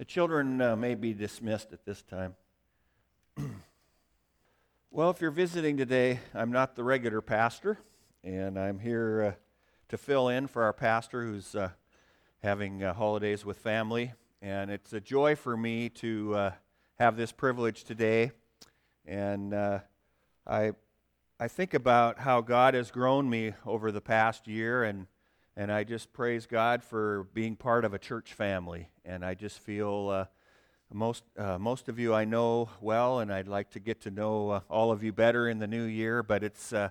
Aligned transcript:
The 0.00 0.06
children 0.06 0.62
uh, 0.62 0.76
may 0.76 0.94
be 0.94 1.12
dismissed 1.12 1.74
at 1.74 1.84
this 1.84 2.00
time. 2.00 2.34
well, 4.90 5.10
if 5.10 5.20
you're 5.20 5.30
visiting 5.30 5.76
today, 5.76 6.20
I'm 6.32 6.50
not 6.50 6.74
the 6.74 6.82
regular 6.82 7.20
pastor, 7.20 7.76
and 8.24 8.58
I'm 8.58 8.78
here 8.78 9.22
uh, 9.22 9.40
to 9.90 9.98
fill 9.98 10.30
in 10.30 10.46
for 10.46 10.62
our 10.62 10.72
pastor 10.72 11.24
who's 11.24 11.54
uh, 11.54 11.68
having 12.42 12.82
uh, 12.82 12.94
holidays 12.94 13.44
with 13.44 13.58
family. 13.58 14.14
And 14.40 14.70
it's 14.70 14.94
a 14.94 15.00
joy 15.00 15.36
for 15.36 15.54
me 15.54 15.90
to 15.90 16.34
uh, 16.34 16.52
have 16.98 17.18
this 17.18 17.30
privilege 17.30 17.84
today. 17.84 18.30
And 19.04 19.52
uh, 19.52 19.80
I, 20.46 20.72
I 21.38 21.46
think 21.46 21.74
about 21.74 22.20
how 22.20 22.40
God 22.40 22.72
has 22.72 22.90
grown 22.90 23.28
me 23.28 23.52
over 23.66 23.92
the 23.92 24.00
past 24.00 24.48
year 24.48 24.82
and 24.82 25.08
and 25.60 25.70
I 25.70 25.84
just 25.84 26.14
praise 26.14 26.46
God 26.46 26.82
for 26.82 27.24
being 27.34 27.54
part 27.54 27.84
of 27.84 27.92
a 27.92 27.98
church 27.98 28.32
family. 28.32 28.88
And 29.04 29.22
I 29.22 29.34
just 29.34 29.58
feel 29.58 30.08
uh, 30.08 30.24
most, 30.90 31.22
uh, 31.36 31.58
most 31.58 31.90
of 31.90 31.98
you 31.98 32.14
I 32.14 32.24
know 32.24 32.70
well, 32.80 33.18
and 33.18 33.30
I'd 33.30 33.46
like 33.46 33.70
to 33.72 33.78
get 33.78 34.00
to 34.02 34.10
know 34.10 34.48
uh, 34.48 34.60
all 34.70 34.90
of 34.90 35.02
you 35.02 35.12
better 35.12 35.50
in 35.50 35.58
the 35.58 35.66
new 35.66 35.82
year. 35.82 36.22
But 36.22 36.42
it's, 36.42 36.72
uh, 36.72 36.88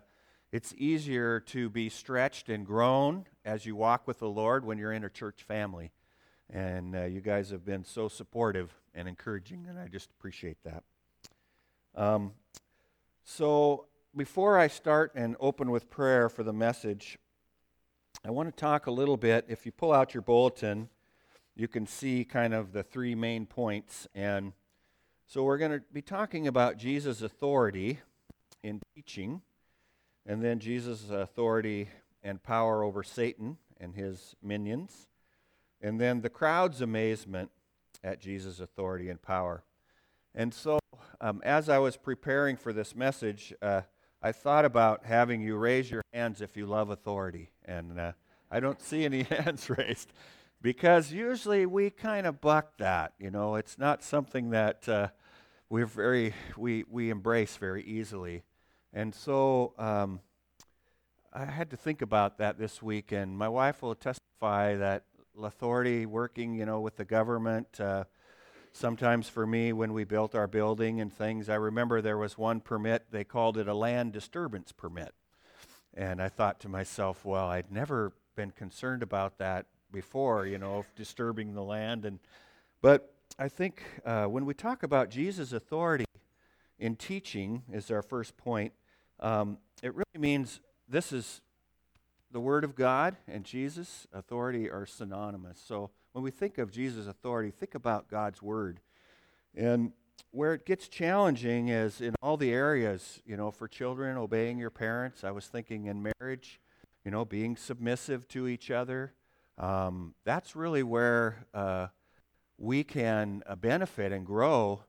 it's 0.52 0.76
easier 0.78 1.40
to 1.48 1.68
be 1.72 1.90
stretched 1.90 2.48
and 2.48 2.64
grown 2.64 3.26
as 3.44 3.66
you 3.66 3.76
walk 3.76 4.06
with 4.06 4.20
the 4.20 4.30
Lord 4.30 4.64
when 4.64 4.78
you're 4.78 4.94
in 4.94 5.04
a 5.04 5.10
church 5.10 5.42
family. 5.42 5.90
And 6.48 6.96
uh, 6.96 7.06
you 7.06 7.22
guys 7.22 7.50
have 7.50 7.66
been 7.66 7.84
so 7.84 8.08
supportive 8.08 8.72
and 8.94 9.08
encouraging, 9.08 9.66
and 9.68 9.80
I 9.80 9.88
just 9.88 10.12
appreciate 10.12 10.58
that. 10.64 10.84
Um, 11.96 12.34
so, 13.24 13.88
before 14.16 14.60
I 14.60 14.68
start 14.68 15.14
and 15.16 15.36
open 15.40 15.72
with 15.72 15.90
prayer 15.90 16.30
for 16.30 16.44
the 16.44 16.54
message, 16.54 17.18
I 18.26 18.32
want 18.32 18.50
to 18.50 18.60
talk 18.60 18.88
a 18.88 18.92
little 18.92 19.16
bit. 19.16 19.46
If 19.48 19.66
you 19.66 19.72
pull 19.72 19.94
out 19.94 20.14
your 20.14 20.22
bulletin, 20.22 20.90
you 21.56 21.70
can 21.70 21.88
see 21.88 22.26
kind 22.26 22.54
of 22.54 22.74
the 22.74 22.84
three 22.84 23.16
main 23.16 23.46
points. 23.46 24.08
And 24.14 24.52
so 25.26 25.44
we're 25.44 25.58
going 25.58 25.72
to 25.72 25.82
be 25.94 26.02
talking 26.02 26.46
about 26.46 26.78
Jesus' 26.78 27.22
authority 27.22 28.00
in 28.62 28.82
teaching, 28.94 29.42
and 30.26 30.44
then 30.44 30.60
Jesus' 30.60 31.10
authority 31.10 31.88
and 32.22 32.44
power 32.44 32.84
over 32.84 33.04
Satan 33.04 33.58
and 33.80 33.96
his 33.96 34.36
minions, 34.44 35.08
and 35.82 36.00
then 36.00 36.20
the 36.20 36.30
crowd's 36.30 36.82
amazement 36.82 37.52
at 38.04 38.20
Jesus' 38.20 38.60
authority 38.60 39.10
and 39.10 39.22
power. 39.22 39.64
And 40.36 40.54
so, 40.54 40.80
um, 41.22 41.42
as 41.46 41.70
I 41.70 41.78
was 41.78 41.96
preparing 41.96 42.58
for 42.58 42.74
this 42.74 42.94
message, 42.98 43.54
uh, 43.62 43.82
I 44.22 44.34
thought 44.34 44.66
about 44.66 45.06
having 45.06 45.42
you 45.42 45.56
raise 45.56 45.90
your 45.90 46.04
hands 46.12 46.42
if 46.42 46.58
you 46.58 46.66
love 46.66 46.90
authority. 46.90 47.52
And 47.70 48.00
uh, 48.00 48.12
I 48.50 48.60
don't 48.60 48.82
see 48.90 49.06
any 49.06 49.24
hands 49.24 49.70
raised 49.70 50.12
because 50.62 51.12
usually 51.12 51.66
we 51.66 51.90
kind 51.90 52.26
of 52.26 52.42
buck 52.42 52.78
that. 52.78 53.14
You 53.20 53.32
know, 53.32 53.56
it's 53.56 53.78
not 53.78 54.04
something 54.04 54.50
that 54.50 54.90
uh, 54.90 55.10
we're 55.70 55.86
very 55.86 56.34
we 56.58 56.84
we 56.90 57.10
embrace 57.10 57.56
very 57.56 57.84
easily. 57.84 58.44
And 58.92 59.14
so 59.14 59.74
um, 59.78 60.20
I 61.32 61.46
had 61.46 61.70
to 61.70 61.78
think 61.78 62.02
about 62.02 62.40
that 62.40 62.58
this 62.58 62.82
week, 62.82 63.12
and 63.12 63.38
my 63.38 63.48
wife 63.48 63.84
will 63.84 63.94
testify 63.94 64.76
that 64.76 65.04
authority 65.42 66.08
working, 66.08 66.56
you 66.56 66.66
know, 66.66 66.80
with 66.80 66.96
the 66.96 67.06
government. 67.06 67.80
Uh, 67.80 68.06
sometimes 68.72 69.28
for 69.28 69.46
me 69.46 69.74
when 69.74 69.94
we 69.94 70.04
built 70.04 70.36
our 70.36 70.48
building 70.48 71.02
and 71.02 71.12
things. 71.12 71.50
I 71.50 71.56
remember 71.56 72.02
there 72.02 72.18
was 72.18 72.38
one 72.38 72.62
permit, 72.62 73.08
they 73.12 73.24
called 73.24 73.58
it 73.58 73.68
a 73.68 73.74
land 73.74 74.14
disturbance 74.14 74.72
permit. 74.72 75.14
And 76.00 76.22
I 76.22 76.30
thought 76.30 76.62
to 76.62 76.70
myself, 76.70 77.26
well, 77.26 77.50
I'd 77.50 77.74
never 77.74 78.14
been 78.38 78.52
concerned 78.52 79.04
about 79.04 79.38
that 79.40 79.66
before, 79.92 80.46
you 80.46 80.58
know, 80.58 80.86
disturbing 80.96 81.54
the 81.54 81.62
land. 81.62 82.06
And, 82.06 82.20
but 82.82 83.14
I 83.38 83.50
think 83.50 83.84
uh, 84.06 84.24
when 84.28 84.46
we 84.46 84.54
talk 84.54 84.84
about 84.84 85.10
Jesus' 85.10 85.52
authority 85.52 86.06
in 86.80 86.96
teaching, 86.96 87.64
is 87.74 87.92
our 87.92 88.02
first 88.02 88.38
point, 88.38 88.72
um, 89.20 89.58
it 89.84 89.94
really 89.94 90.06
means 90.18 90.62
this 90.88 91.12
is 91.12 91.42
the 92.32 92.40
Word 92.40 92.64
of 92.64 92.76
God 92.76 93.18
and 93.28 93.44
Jesus' 93.44 94.08
authority 94.14 94.70
are 94.70 94.86
synonymous. 94.86 95.60
So 95.60 95.90
when 96.14 96.24
we 96.24 96.32
think 96.32 96.58
of 96.60 96.72
Jesus' 96.72 97.08
authority, 97.08 97.52
think 97.52 97.76
about 97.76 98.10
God's 98.10 98.42
Word. 98.42 98.80
And 99.54 99.92
where 100.32 100.54
it 100.54 100.66
gets 100.66 100.88
challenging 100.88 101.70
is 101.70 102.02
in 102.02 102.16
all 102.22 102.38
the 102.38 102.52
areas, 102.52 103.22
you 103.26 103.38
know, 103.38 103.52
for 103.52 103.68
children, 103.68 104.18
obeying 104.18 104.58
your 104.58 104.70
parents. 104.70 105.24
I 105.24 105.32
was 105.32 105.48
thinking 105.48 105.86
in 105.86 106.04
marriage, 106.20 106.60
you 107.04 107.12
know, 107.12 107.26
being 107.26 107.56
submissive 107.56 108.28
to 108.30 108.48
each 108.48 108.72
other. 108.72 109.14
Um, 109.58 110.16
that's 110.26 110.56
really 110.56 110.84
where 110.84 111.46
uh, 111.54 111.88
we 112.58 112.84
can 112.84 113.44
uh, 113.46 113.56
benefit 113.56 114.12
and 114.12 114.26
grow 114.26 114.84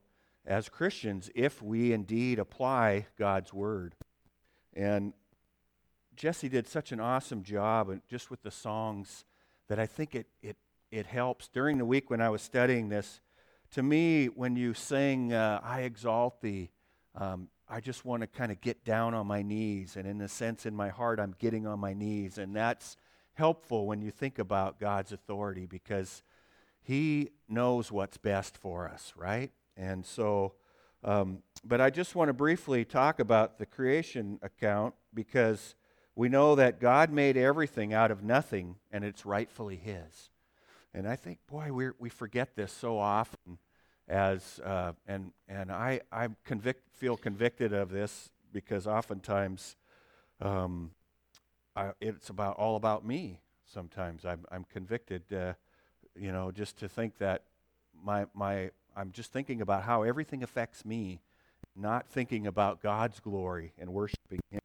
as 0.45 0.69
Christians 0.69 1.29
if 1.35 1.61
we 1.61 1.93
indeed 1.93 2.39
apply 2.39 3.07
God's 3.17 3.53
Word. 3.53 3.95
And 4.73 5.13
Jesse 6.15 6.49
did 6.49 6.67
such 6.67 6.91
an 6.91 6.99
awesome 6.99 7.43
job 7.43 7.99
just 8.07 8.29
with 8.29 8.43
the 8.43 8.51
songs 8.51 9.25
that 9.67 9.79
I 9.79 9.85
think 9.85 10.15
it, 10.15 10.27
it, 10.41 10.57
it 10.91 11.05
helps. 11.05 11.47
During 11.47 11.77
the 11.77 11.85
week 11.85 12.09
when 12.09 12.21
I 12.21 12.29
was 12.29 12.41
studying 12.41 12.89
this, 12.89 13.21
to 13.71 13.83
me, 13.83 14.27
when 14.27 14.55
you 14.55 14.73
sing, 14.73 15.33
uh, 15.33 15.61
I 15.63 15.81
exalt 15.81 16.41
thee, 16.41 16.69
um, 17.15 17.47
I 17.69 17.79
just 17.79 18.03
want 18.03 18.21
to 18.21 18.27
kind 18.27 18.51
of 18.51 18.59
get 18.59 18.83
down 18.83 19.13
on 19.13 19.27
my 19.27 19.41
knees. 19.41 19.95
And 19.95 20.05
in 20.05 20.19
a 20.21 20.27
sense, 20.27 20.65
in 20.65 20.75
my 20.75 20.89
heart, 20.89 21.19
I'm 21.19 21.35
getting 21.39 21.65
on 21.65 21.79
my 21.79 21.93
knees. 21.93 22.37
And 22.37 22.53
that's 22.55 22.97
helpful 23.33 23.87
when 23.87 24.01
you 24.01 24.11
think 24.11 24.39
about 24.39 24.79
God's 24.79 25.13
authority 25.13 25.65
because 25.65 26.21
He 26.81 27.29
knows 27.47 27.91
what's 27.91 28.17
best 28.17 28.57
for 28.57 28.89
us, 28.89 29.13
right? 29.15 29.51
And 29.77 30.05
so, 30.05 30.53
um, 31.03 31.39
but 31.63 31.79
I 31.79 31.89
just 31.89 32.13
want 32.13 32.27
to 32.27 32.33
briefly 32.33 32.83
talk 32.83 33.19
about 33.19 33.57
the 33.57 33.65
creation 33.65 34.37
account 34.41 34.95
because 35.13 35.75
we 36.13 36.27
know 36.27 36.55
that 36.55 36.81
God 36.81 37.09
made 37.09 37.37
everything 37.37 37.93
out 37.93 38.11
of 38.11 38.21
nothing 38.21 38.75
and 38.91 39.05
it's 39.05 39.25
rightfully 39.25 39.77
His. 39.77 40.30
And 40.93 41.07
I 41.07 41.15
think, 41.15 41.39
boy, 41.47 41.71
we 41.71 41.89
we 41.99 42.09
forget 42.09 42.55
this 42.55 42.71
so 42.71 42.97
often 42.99 43.57
as, 44.11 44.59
uh, 44.63 44.91
and, 45.07 45.31
and 45.47 45.71
I, 45.71 46.01
I 46.11 46.27
convict, 46.43 46.83
feel 46.97 47.15
convicted 47.15 47.71
of 47.71 47.89
this 47.89 48.29
because 48.51 48.85
oftentimes 48.85 49.77
um, 50.41 50.91
I, 51.75 51.91
it's 52.01 52.29
about 52.29 52.57
all 52.57 52.75
about 52.75 53.05
me 53.05 53.39
sometimes. 53.65 54.25
I'm, 54.25 54.45
I'm 54.51 54.65
convicted, 54.65 55.23
uh, 55.33 55.53
you 56.13 56.33
know, 56.33 56.51
just 56.51 56.77
to 56.79 56.89
think 56.89 57.17
that 57.19 57.43
my, 58.03 58.25
my, 58.33 58.71
I'm 58.97 59.11
just 59.13 59.31
thinking 59.31 59.61
about 59.61 59.83
how 59.83 60.03
everything 60.03 60.43
affects 60.43 60.83
me, 60.83 61.21
not 61.73 62.09
thinking 62.09 62.47
about 62.47 62.81
God's 62.81 63.21
glory 63.21 63.71
and 63.79 63.93
worshiping 63.93 64.41
Him. 64.49 64.59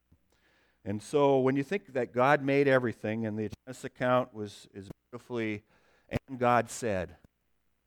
And 0.83 1.01
so 1.01 1.39
when 1.39 1.55
you 1.55 1.63
think 1.63 1.93
that 1.93 2.13
God 2.13 2.43
made 2.43 2.67
everything, 2.67 3.25
and 3.25 3.37
the 3.37 3.49
Genesis 3.65 3.85
account 3.85 4.33
was 4.33 4.67
is 4.73 4.89
beautifully, 5.09 5.63
and 6.09 6.39
God 6.39 6.69
said, 6.69 7.15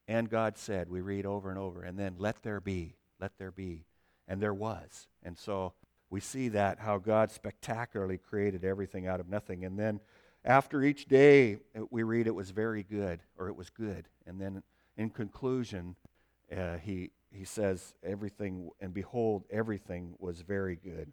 and 0.09 0.29
God 0.29 0.59
said, 0.59 0.89
we 0.91 1.01
read 1.01 1.25
over 1.25 1.51
and 1.51 1.59
over, 1.59 1.83
and 1.83 1.99
then 1.99 2.17
let 2.19 2.43
there 2.43 2.61
be, 2.61 2.97
let 3.21 3.39
there 3.39 3.53
be. 3.53 3.85
And 4.27 4.41
there 4.41 4.55
was. 4.55 5.09
And 5.23 5.37
so 5.37 5.73
we 6.09 6.21
see 6.21 6.49
that 6.49 6.79
how 6.79 6.99
God 6.99 7.31
spectacularly 7.31 8.19
created 8.19 8.65
everything 8.65 9.07
out 9.07 9.21
of 9.21 9.29
nothing. 9.29 9.65
And 9.65 9.79
then 9.79 10.01
after 10.45 10.83
each 10.83 11.07
day, 11.07 11.59
we 11.91 12.03
read 12.03 12.27
it 12.27 12.35
was 12.35 12.51
very 12.51 12.83
good, 12.83 13.21
or 13.39 13.49
it 13.49 13.57
was 13.57 13.71
good. 13.71 14.09
And 14.27 14.41
then 14.41 14.63
in 14.97 15.11
conclusion, 15.11 15.97
uh, 16.57 16.79
he, 16.79 17.11
he 17.31 17.45
says, 17.45 17.95
everything, 18.03 18.71
and 18.81 18.93
behold, 18.95 19.45
everything 19.51 20.15
was 20.19 20.41
very 20.41 20.77
good. 20.77 21.13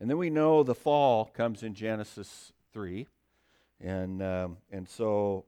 And 0.00 0.10
then 0.10 0.18
we 0.18 0.30
know 0.30 0.62
the 0.62 0.74
fall 0.74 1.24
comes 1.26 1.62
in 1.62 1.74
Genesis 1.74 2.52
3. 2.72 3.06
And, 3.80 4.22
um, 4.22 4.56
and 4.70 4.88
so, 4.88 5.44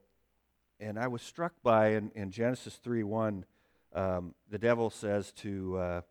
and 0.79 0.97
I 0.97 1.07
was 1.07 1.21
struck 1.21 1.53
by 1.63 1.89
in, 1.89 2.11
in 2.15 2.31
Genesis 2.31 2.75
3 2.75 3.03
1, 3.03 3.45
um, 3.93 4.35
the 4.49 4.57
devil 4.57 4.89
says 4.89 5.31
to 5.33 5.77
uh, 5.77 6.01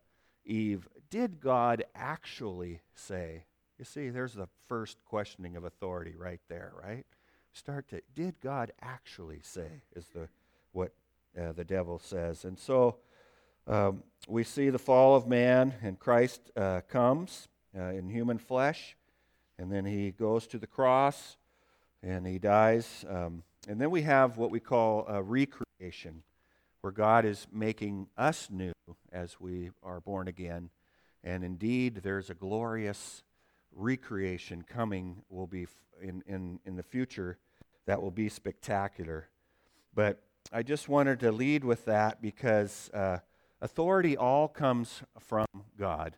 Eve, 0.45 0.87
Did 1.09 1.39
God 1.39 1.83
actually 1.95 2.81
say? 2.93 3.45
You 3.77 3.85
see, 3.85 4.09
there's 4.09 4.33
the 4.33 4.49
first 4.67 4.97
questioning 5.05 5.55
of 5.55 5.63
authority 5.63 6.15
right 6.17 6.41
there, 6.49 6.73
right? 6.83 7.05
Start 7.53 7.87
to, 7.89 8.01
did 8.13 8.39
God 8.41 8.71
actually 8.81 9.39
say, 9.41 9.83
is 9.95 10.07
the, 10.13 10.27
what 10.73 10.91
uh, 11.39 11.53
the 11.53 11.63
devil 11.63 11.97
says. 11.97 12.43
And 12.43 12.59
so 12.59 12.97
um, 13.67 14.03
we 14.27 14.43
see 14.43 14.69
the 14.69 14.79
fall 14.79 15.15
of 15.15 15.27
man, 15.27 15.73
and 15.81 15.97
Christ 15.97 16.51
uh, 16.57 16.81
comes 16.89 17.47
uh, 17.77 17.83
in 17.83 18.09
human 18.09 18.37
flesh. 18.37 18.97
And 19.57 19.71
then 19.71 19.85
he 19.85 20.11
goes 20.11 20.47
to 20.47 20.57
the 20.57 20.67
cross 20.67 21.37
and 22.01 22.25
he 22.25 22.39
dies. 22.39 23.05
Um, 23.09 23.43
and 23.67 23.79
then 23.79 23.91
we 23.91 24.03
have 24.03 24.37
what 24.37 24.51
we 24.51 24.59
call 24.59 25.05
a 25.07 25.21
recreation, 25.21 26.23
where 26.81 26.91
God 26.91 27.25
is 27.25 27.47
making 27.51 28.07
us 28.17 28.49
new 28.49 28.73
as 29.11 29.39
we 29.39 29.71
are 29.83 29.99
born 29.99 30.27
again. 30.27 30.69
And 31.23 31.43
indeed, 31.43 32.01
there's 32.03 32.29
a 32.29 32.33
glorious 32.33 33.23
recreation 33.75 34.63
coming 34.63 35.23
will 35.29 35.47
be 35.47 35.67
in, 36.01 36.23
in, 36.25 36.59
in 36.65 36.75
the 36.75 36.83
future 36.83 37.37
that 37.85 38.01
will 38.01 38.11
be 38.11 38.29
spectacular. 38.29 39.29
But 39.93 40.21
I 40.53 40.63
just 40.63 40.87
wanted 40.87 41.19
to 41.21 41.31
lead 41.31 41.63
with 41.63 41.85
that 41.85 42.21
because 42.21 42.89
uh, 42.93 43.19
authority 43.61 44.15
all 44.15 44.47
comes 44.47 45.03
from 45.19 45.45
God 45.77 46.15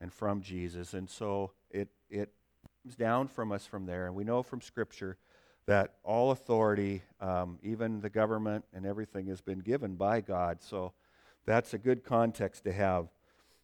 and 0.00 0.12
from 0.12 0.42
Jesus. 0.42 0.94
And 0.94 1.08
so 1.08 1.52
it, 1.70 1.88
it 2.10 2.32
comes 2.82 2.96
down 2.96 3.28
from 3.28 3.52
us 3.52 3.66
from 3.66 3.86
there. 3.86 4.06
And 4.06 4.14
we 4.14 4.24
know 4.24 4.42
from 4.42 4.60
Scripture 4.60 5.16
that 5.66 5.94
all 6.02 6.30
authority, 6.30 7.02
um, 7.20 7.58
even 7.62 8.00
the 8.00 8.10
government 8.10 8.64
and 8.74 8.84
everything, 8.84 9.26
has 9.26 9.40
been 9.40 9.60
given 9.60 9.94
by 9.94 10.20
God. 10.20 10.62
So 10.62 10.92
that's 11.46 11.74
a 11.74 11.78
good 11.78 12.04
context 12.04 12.64
to 12.64 12.72
have. 12.72 13.08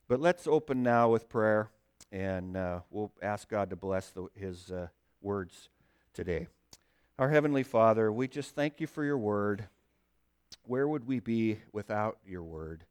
But 0.07 0.21
let's 0.21 0.47
open 0.47 0.83
now 0.83 1.11
with 1.11 1.29
prayer, 1.29 1.71
and 2.11 2.57
uh, 2.57 2.81
we'll 2.91 3.13
ask 3.21 3.49
God 3.49 3.71
to 3.71 3.77
bless 3.77 4.11
the, 4.11 4.29
His 4.35 4.71
uh, 4.71 4.89
words 5.21 5.69
today. 6.15 6.47
Our 7.19 7.29
Heavenly 7.29 7.65
Father, 7.65 8.13
we 8.13 8.29
just 8.29 8.55
thank 8.55 8.81
you 8.81 8.87
for 8.87 9.05
your 9.05 9.19
word. 9.19 9.69
Where 10.65 10.87
would 10.87 11.07
we 11.07 11.21
be 11.21 11.59
without 11.73 12.19
your 12.27 12.43
word? 12.43 12.85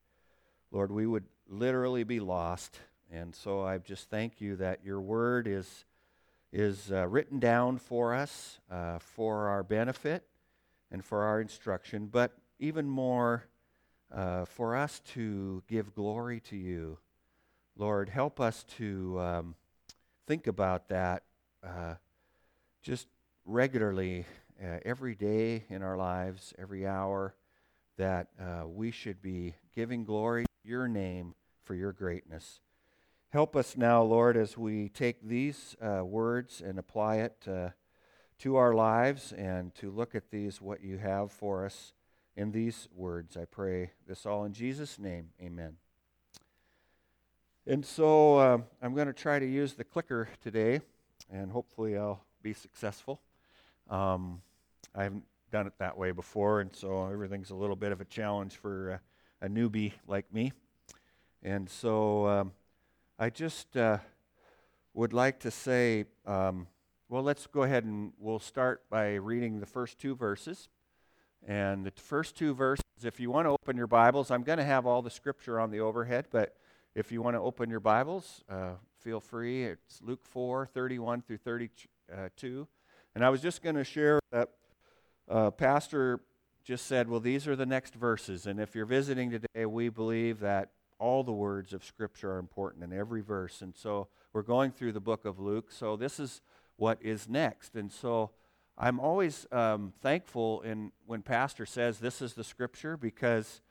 Lord, 0.72 0.92
we 0.92 1.08
would 1.08 1.24
literally 1.50 2.04
be 2.04 2.20
lost. 2.20 2.80
And 3.12 3.34
so 3.34 3.64
I 3.64 3.78
just 3.78 4.10
thank 4.10 4.42
you 4.42 4.58
that 4.58 4.84
your 4.84 5.00
word 5.00 5.48
is 5.48 5.86
is 6.52 6.92
uh, 6.92 7.08
written 7.08 7.40
down 7.40 7.78
for 7.78 8.14
us 8.14 8.60
uh, 8.72 9.00
for 9.00 9.48
our 9.48 9.64
benefit 9.64 10.24
and 10.92 11.04
for 11.04 11.24
our 11.24 11.42
instruction, 11.42 12.08
but 12.08 12.32
even 12.60 12.88
more 12.88 13.46
uh, 14.14 14.46
for 14.46 14.76
us 14.76 15.02
to 15.14 15.62
give 15.68 15.94
glory 15.94 16.40
to 16.40 16.56
you. 16.56 16.98
Lord, 17.76 18.10
help 18.10 18.40
us 18.40 18.64
to 18.78 19.20
um, 19.20 19.56
think 20.26 20.48
about 20.48 20.90
that 20.90 21.24
uh, 21.64 21.96
just 22.82 23.08
regularly, 23.46 24.26
uh, 24.64 24.80
every 24.86 25.16
day 25.16 25.66
in 25.70 25.84
our 25.84 25.98
lives, 25.98 26.54
every 26.58 26.88
hour, 26.88 27.36
that 27.98 28.28
uh, 28.40 28.68
we 28.68 28.92
should 28.92 29.22
be 29.22 29.56
giving 29.76 30.06
glory 30.06 30.46
to 30.46 30.70
your 30.70 30.88
name 30.88 31.36
for 31.64 31.76
your 31.76 31.92
greatness. 31.92 32.62
Help 33.32 33.58
us 33.58 33.76
now, 33.76 34.02
Lord, 34.02 34.38
as 34.38 34.58
we 34.58 34.88
take 34.88 35.22
these 35.22 35.76
uh, 35.82 36.02
words 36.06 36.62
and 36.66 36.80
apply 36.80 37.18
it 37.18 37.36
uh, 37.46 37.72
to 38.40 38.56
our 38.56 38.74
lives 38.74 39.34
and 39.34 39.76
to 39.76 39.92
look 39.92 40.16
at 40.16 40.32
these, 40.32 40.62
what 40.62 40.82
you 40.82 40.98
have 40.98 41.30
for 41.30 41.66
us 41.66 41.92
in 42.38 42.54
these 42.54 42.88
words. 42.96 43.36
I 43.36 43.44
pray 43.44 43.92
this 44.08 44.26
all 44.26 44.46
in 44.46 44.54
Jesus' 44.54 44.98
name. 44.98 45.32
Amen. 45.42 45.74
And 47.66 47.86
so 47.86 48.38
uh, 48.38 48.60
I'm 48.82 48.96
going 48.96 49.08
to 49.08 49.14
try 49.14 49.40
to 49.40 49.46
use 49.46 49.74
the 49.74 49.84
clicker 49.84 50.30
today, 50.42 50.80
and 51.30 51.52
hopefully 51.52 51.98
I'll 51.98 52.24
be 52.42 52.54
successful. 52.54 53.20
Um, 53.90 54.42
I 54.96 55.04
haven't 55.04 55.26
done 55.52 55.68
it 55.68 55.74
that 55.80 55.98
way 55.98 56.12
before, 56.12 56.62
and 56.62 56.74
so 56.74 57.10
everything's 57.12 57.50
a 57.50 57.56
little 57.56 57.76
bit 57.76 57.92
of 57.92 58.00
a 58.00 58.06
challenge 58.06 58.56
for 58.56 59.02
a 59.42 59.50
newbie 59.50 59.92
like 60.08 60.34
me. 60.34 60.54
And 61.44 61.70
so. 61.70 62.26
Um, 62.26 62.52
I 63.20 63.32
just 63.32 63.76
uh, 63.76 63.98
would 64.94 65.12
like 65.12 65.40
to 65.40 65.50
say, 65.50 66.06
um, 66.28 66.68
well, 67.10 67.24
let's 67.24 67.48
go 67.48 67.64
ahead 67.64 67.84
and 67.84 68.14
we'll 68.20 68.38
start 68.38 68.84
by 68.92 69.16
reading 69.16 69.60
the 69.60 69.66
first 69.66 69.98
two 69.98 70.16
verses. 70.16 70.70
And 71.48 71.84
the 71.84 71.92
first 71.96 72.38
two 72.38 72.54
verses, 72.54 72.84
if 73.04 73.20
you 73.20 73.32
want 73.32 73.48
to 73.48 73.50
open 73.50 73.76
your 73.76 73.88
Bibles, 73.88 74.30
I'm 74.30 74.44
going 74.44 74.60
to 74.60 74.64
have 74.64 74.86
all 74.86 75.02
the 75.02 75.10
scripture 75.10 75.60
on 75.60 75.72
the 75.72 75.80
overhead, 75.80 76.28
but 76.30 76.58
if 76.94 77.12
you 77.12 77.24
want 77.24 77.36
to 77.36 77.42
open 77.42 77.72
your 77.72 77.80
Bibles, 77.80 78.44
uh, 78.50 78.74
feel 79.00 79.20
free. 79.20 79.64
It's 79.64 80.00
Luke 80.04 80.24
4 80.24 80.68
31 80.68 81.24
through 81.24 81.38
32. 81.38 82.68
And 83.16 83.26
I 83.26 83.30
was 83.30 83.42
just 83.42 83.64
going 83.64 83.78
to 83.78 83.84
share 83.84 84.20
that 84.32 84.50
uh, 85.28 85.50
Pastor 85.50 86.20
just 86.64 86.86
said, 86.86 87.10
well, 87.10 87.20
these 87.20 87.48
are 87.48 87.56
the 87.56 87.66
next 87.66 87.96
verses. 87.96 88.46
And 88.46 88.60
if 88.60 88.76
you're 88.76 88.86
visiting 88.86 89.32
today, 89.32 89.66
we 89.66 89.90
believe 89.90 90.40
that 90.42 90.70
all 91.00 91.24
the 91.24 91.32
words 91.32 91.74
of 91.74 91.84
Scripture 91.84 92.34
are 92.34 92.40
important 92.40 92.84
in 92.84 92.98
every 92.98 93.22
verse. 93.22 93.62
And 93.62 93.76
so 93.76 94.08
we're 94.34 94.42
going 94.42 94.72
through 94.72 94.94
the 94.94 95.00
book 95.00 95.26
of 95.26 95.40
Luke. 95.40 95.72
So 95.72 95.96
this 95.96 96.20
is 96.20 96.42
what 96.76 97.00
is 97.02 97.28
next. 97.28 97.76
And 97.76 97.92
so 97.92 98.32
I'm 98.78 99.00
always 99.00 99.48
um, 99.52 99.94
thankful 100.02 100.62
in 100.62 100.92
when 101.06 101.22
Pastor 101.24 101.66
says 101.66 102.00
this 102.00 102.22
is 102.22 102.34
the 102.34 102.44
Scripture 102.44 102.96
because 102.96 103.62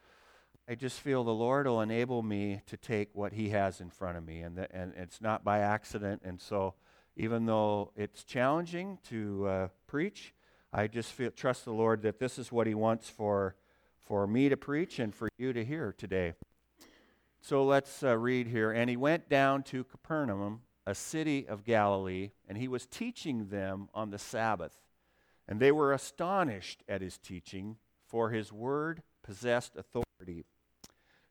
I 0.69 0.75
just 0.75 0.99
feel 1.01 1.23
the 1.23 1.31
Lord 1.31 1.69
will 1.69 1.81
enable 1.81 2.23
me 2.23 2.61
to 2.67 2.77
take 2.77 3.11
what 3.15 3.33
He 3.33 3.51
has 3.51 3.81
in 3.81 3.89
front 3.89 4.19
of 4.19 4.27
me, 4.27 4.41
and 4.41 4.57
the, 4.57 4.75
and 4.75 4.93
it's 4.97 5.21
not 5.21 5.45
by 5.45 5.61
accident. 5.61 6.23
And 6.25 6.41
so 6.41 6.75
even 7.17 7.47
though 7.47 7.93
it's 7.95 8.25
challenging 8.25 8.99
to 9.09 9.47
uh, 9.47 9.69
preach, 9.87 10.35
I 10.73 10.89
just 10.89 11.13
feel 11.13 11.31
trust 11.31 11.65
the 11.65 11.73
Lord 11.73 12.03
that 12.03 12.19
this 12.19 12.37
is 12.37 12.51
what 12.51 12.67
He 12.67 12.75
wants 12.75 13.09
for 13.09 13.55
for 14.07 14.27
me 14.27 14.49
to 14.49 14.57
preach 14.57 14.99
and 14.99 15.15
for 15.15 15.29
you 15.39 15.53
to 15.53 15.65
hear 15.65 15.95
today. 15.97 16.35
So 17.47 17.65
let's 17.65 18.03
uh, 18.03 18.19
read 18.19 18.49
here. 18.49 18.73
And 18.73 18.91
he 18.91 18.97
went 18.97 19.29
down 19.29 19.63
to 19.65 19.85
Capernaum, 19.85 20.63
a 20.85 20.97
city 20.97 21.47
of 21.47 21.63
Galilee, 21.63 22.33
and 22.49 22.59
he 22.59 22.67
was 22.67 22.87
teaching 22.87 23.51
them 23.51 23.89
on 23.95 24.11
the 24.11 24.19
Sabbath. 24.19 24.73
And 25.47 25.61
they 25.61 25.71
were 25.71 25.93
astonished 25.93 26.83
at 26.89 27.03
his 27.03 27.19
teaching, 27.19 27.77
for 28.09 28.31
his 28.31 28.53
word 28.53 29.01
possessed 29.23 29.77
authority. 29.77 30.45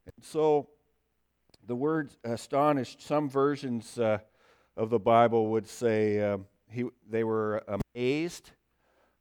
And 0.06 0.24
so 0.24 0.70
the 1.68 1.76
word 1.76 2.14
astonished, 2.24 3.02
some 3.02 3.30
versions 3.30 4.00
uh, 4.00 4.20
of 4.78 4.90
the 4.90 5.00
Bible 5.00 5.48
would 5.48 5.68
say 5.68 6.22
uh, 6.22 6.38
he, 6.70 6.86
they 7.10 7.26
were 7.26 7.62
amazed 7.94 8.52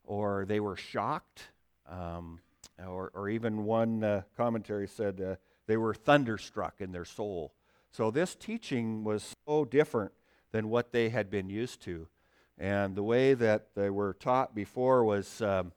or 0.05 0.45
they 0.47 0.61
were 0.61 0.77
shocked. 0.77 1.41
Um, 1.89 2.39
or, 2.87 3.11
or 3.13 3.27
even 3.27 3.65
one 3.65 4.01
uh, 4.01 4.21
commentary 4.37 4.87
said 4.87 5.19
uh, 5.19 5.35
they 5.67 5.77
were 5.77 5.93
thunderstruck 5.93 6.75
in 6.79 6.91
their 6.91 7.05
soul. 7.05 7.53
So 7.91 8.11
this 8.11 8.35
teaching 8.35 9.03
was 9.03 9.33
so 9.47 9.65
different 9.65 10.11
than 10.51 10.69
what 10.69 10.91
they 10.91 11.09
had 11.09 11.29
been 11.29 11.49
used 11.49 11.81
to. 11.83 12.07
And 12.57 12.95
the 12.95 13.03
way 13.03 13.33
that 13.33 13.75
they 13.75 13.89
were 13.89 14.13
taught 14.13 14.55
before 14.55 15.03
was 15.03 15.41
um, 15.41 15.73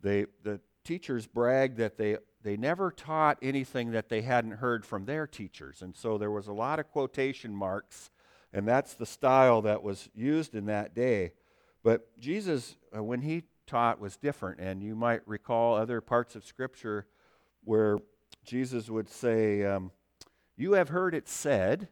they, 0.00 0.26
the 0.42 0.60
teachers 0.84 1.26
bragged 1.26 1.78
that 1.78 1.96
they, 1.96 2.18
they 2.42 2.56
never 2.56 2.90
taught 2.90 3.38
anything 3.40 3.92
that 3.92 4.08
they 4.08 4.22
hadn't 4.22 4.52
heard 4.52 4.84
from 4.84 5.04
their 5.04 5.26
teachers. 5.26 5.82
And 5.82 5.96
so 5.96 6.18
there 6.18 6.30
was 6.30 6.48
a 6.48 6.52
lot 6.52 6.78
of 6.78 6.90
quotation 6.90 7.54
marks, 7.54 8.10
and 8.52 8.66
that's 8.66 8.94
the 8.94 9.06
style 9.06 9.62
that 9.62 9.82
was 9.82 10.08
used 10.14 10.54
in 10.54 10.66
that 10.66 10.94
day. 10.94 11.32
But 11.82 12.18
Jesus, 12.18 12.76
uh, 12.94 13.02
when 13.02 13.22
he 13.22 13.44
taught, 13.66 14.00
was 14.00 14.16
different. 14.16 14.60
And 14.60 14.82
you 14.82 14.94
might 14.94 15.26
recall 15.26 15.76
other 15.76 16.00
parts 16.00 16.36
of 16.36 16.44
Scripture 16.44 17.06
where 17.64 17.98
Jesus 18.44 18.88
would 18.88 19.08
say, 19.08 19.64
um, 19.64 19.90
You 20.56 20.72
have 20.72 20.88
heard 20.88 21.14
it 21.14 21.28
said, 21.28 21.88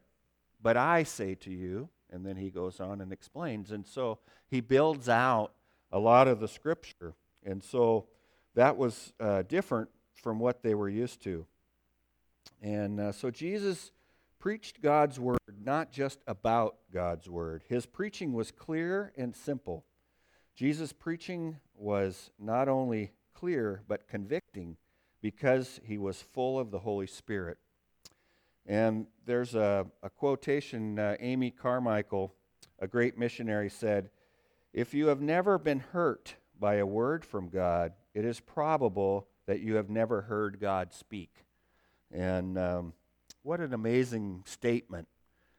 but 0.63 0.77
I 0.77 1.03
say 1.03 1.35
to 1.37 1.51
you. 1.51 1.89
And 2.13 2.27
then 2.27 2.37
he 2.37 2.51
goes 2.51 2.81
on 2.81 3.01
and 3.01 3.13
explains. 3.13 3.71
And 3.71 3.87
so 3.87 4.19
he 4.49 4.61
builds 4.61 5.09
out 5.09 5.53
a 5.93 5.99
lot 5.99 6.27
of 6.27 6.41
the 6.41 6.49
scripture. 6.49 7.15
And 7.45 7.63
so 7.63 8.07
that 8.55 8.77
was 8.77 9.13
uh, 9.21 9.43
different 9.43 9.91
from 10.15 10.39
what 10.39 10.63
they 10.63 10.75
were 10.75 10.89
used 10.89 11.23
to. 11.23 11.47
And 12.61 13.01
uh, 13.01 13.13
so 13.13 13.31
Jesus 13.31 13.93
preached 14.39 14.83
God's 14.83 15.21
word, 15.21 15.39
not 15.63 15.93
just 15.93 16.19
about 16.27 16.77
God's 16.93 17.29
word. 17.29 17.63
His 17.69 17.87
preaching 17.87 18.33
was 18.33 18.51
clear 18.51 19.13
and 19.17 19.37
simple. 19.37 19.85
Jesus' 20.55 20.93
preaching 20.93 21.59
was 21.75 22.31
not 22.39 22.69
only 22.69 23.13
clear, 23.35 23.83
but 23.87 24.09
convicting 24.09 24.77
because 25.23 25.81
he 25.85 25.99
was 25.99 26.23
full 26.23 26.59
of 26.59 26.71
the 26.71 26.79
Holy 26.81 27.07
Spirit. 27.07 27.59
And 28.67 29.07
there's 29.27 29.55
a, 29.55 29.87
a 30.03 30.11
quotation, 30.11 30.99
uh, 30.99 31.17
Amy 31.21 31.51
Carmichael, 31.51 32.35
a 32.79 32.87
great 32.87 33.19
missionary, 33.19 33.71
said, 33.71 34.11
If 34.73 34.95
you 34.95 35.09
have 35.09 35.21
never 35.21 35.59
been 35.59 35.81
hurt 35.81 36.37
by 36.59 36.77
a 36.77 36.87
word 36.87 37.25
from 37.25 37.49
God, 37.49 37.93
it 38.15 38.25
is 38.25 38.41
probable 38.41 39.29
that 39.47 39.61
you 39.61 39.77
have 39.77 39.91
never 39.91 40.23
heard 40.23 40.61
God 40.61 40.93
speak. 40.93 41.45
And 42.13 42.59
um, 42.59 42.93
what 43.43 43.61
an 43.61 43.73
amazing 43.73 44.43
statement. 44.47 45.09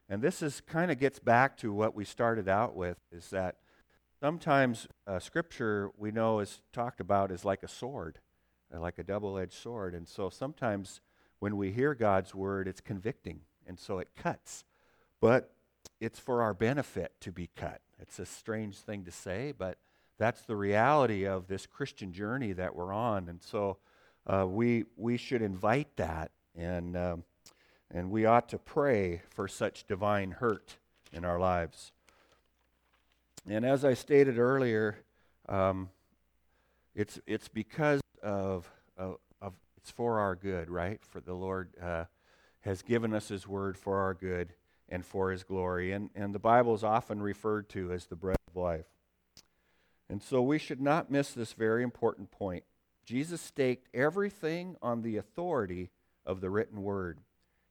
And 0.08 0.22
this 0.22 0.42
is 0.42 0.60
kind 0.60 0.90
of 0.90 0.98
gets 0.98 1.18
back 1.18 1.56
to 1.58 1.72
what 1.72 1.94
we 1.94 2.04
started 2.04 2.48
out 2.48 2.76
with 2.76 2.98
is 3.10 3.30
that 3.30 3.56
sometimes 4.20 4.86
uh, 5.06 5.18
scripture 5.18 5.90
we 5.96 6.10
know 6.10 6.40
is 6.40 6.60
talked 6.72 7.00
about 7.00 7.30
as 7.32 7.44
like 7.44 7.62
a 7.62 7.68
sword 7.68 8.18
like 8.80 8.98
a 8.98 9.02
double 9.02 9.38
edged 9.38 9.52
sword. 9.52 9.94
And 9.94 10.08
so 10.08 10.30
sometimes 10.30 11.00
when 11.40 11.56
we 11.56 11.72
hear 11.72 11.94
God's 11.94 12.34
word, 12.34 12.68
it's 12.68 12.80
convicting, 12.80 13.40
and 13.66 13.78
so 13.78 13.98
it 13.98 14.08
cuts. 14.16 14.64
But 15.20 15.52
it's 16.00 16.18
for 16.18 16.42
our 16.42 16.54
benefit 16.54 17.12
to 17.20 17.32
be 17.32 17.50
cut. 17.56 17.80
It's 18.00 18.18
a 18.18 18.26
strange 18.26 18.76
thing 18.78 19.04
to 19.04 19.10
say, 19.10 19.52
but 19.56 19.78
that's 20.18 20.42
the 20.42 20.56
reality 20.56 21.26
of 21.26 21.48
this 21.48 21.66
Christian 21.66 22.12
journey 22.12 22.52
that 22.52 22.74
we're 22.74 22.92
on. 22.92 23.28
And 23.28 23.42
so 23.42 23.78
uh, 24.26 24.46
we, 24.48 24.84
we 24.96 25.16
should 25.16 25.42
invite 25.42 25.96
that, 25.96 26.30
and, 26.56 26.96
um, 26.96 27.24
and 27.90 28.10
we 28.10 28.24
ought 28.24 28.48
to 28.50 28.58
pray 28.58 29.22
for 29.30 29.48
such 29.48 29.86
divine 29.86 30.32
hurt 30.32 30.76
in 31.12 31.24
our 31.24 31.38
lives. 31.38 31.92
And 33.48 33.64
as 33.64 33.84
I 33.84 33.94
stated 33.94 34.38
earlier, 34.38 34.98
um, 35.48 35.88
it's, 36.94 37.18
it's 37.26 37.48
because 37.48 38.00
of 38.22 38.70
of, 38.96 39.18
of 39.40 39.54
it's 39.76 39.90
for 39.90 40.18
our 40.20 40.34
good, 40.34 40.70
right? 40.70 41.00
For 41.04 41.20
the 41.20 41.34
Lord 41.34 41.70
uh, 41.82 42.04
has 42.60 42.82
given 42.82 43.12
us 43.12 43.28
His 43.28 43.46
word 43.46 43.76
for 43.76 43.98
our 43.98 44.14
good 44.14 44.54
and 44.88 45.04
for 45.04 45.30
His 45.30 45.42
glory. 45.42 45.92
And, 45.92 46.10
and 46.14 46.34
the 46.34 46.38
Bible 46.38 46.74
is 46.74 46.84
often 46.84 47.20
referred 47.20 47.68
to 47.70 47.92
as 47.92 48.06
the 48.06 48.16
bread 48.16 48.36
of 48.48 48.56
life. 48.56 48.86
And 50.08 50.22
so 50.22 50.42
we 50.42 50.58
should 50.58 50.80
not 50.80 51.10
miss 51.10 51.32
this 51.32 51.54
very 51.54 51.82
important 51.82 52.30
point. 52.30 52.64
Jesus 53.04 53.40
staked 53.40 53.88
everything 53.94 54.76
on 54.82 55.02
the 55.02 55.16
authority 55.16 55.90
of 56.24 56.40
the 56.40 56.50
written 56.50 56.82
word. 56.82 57.18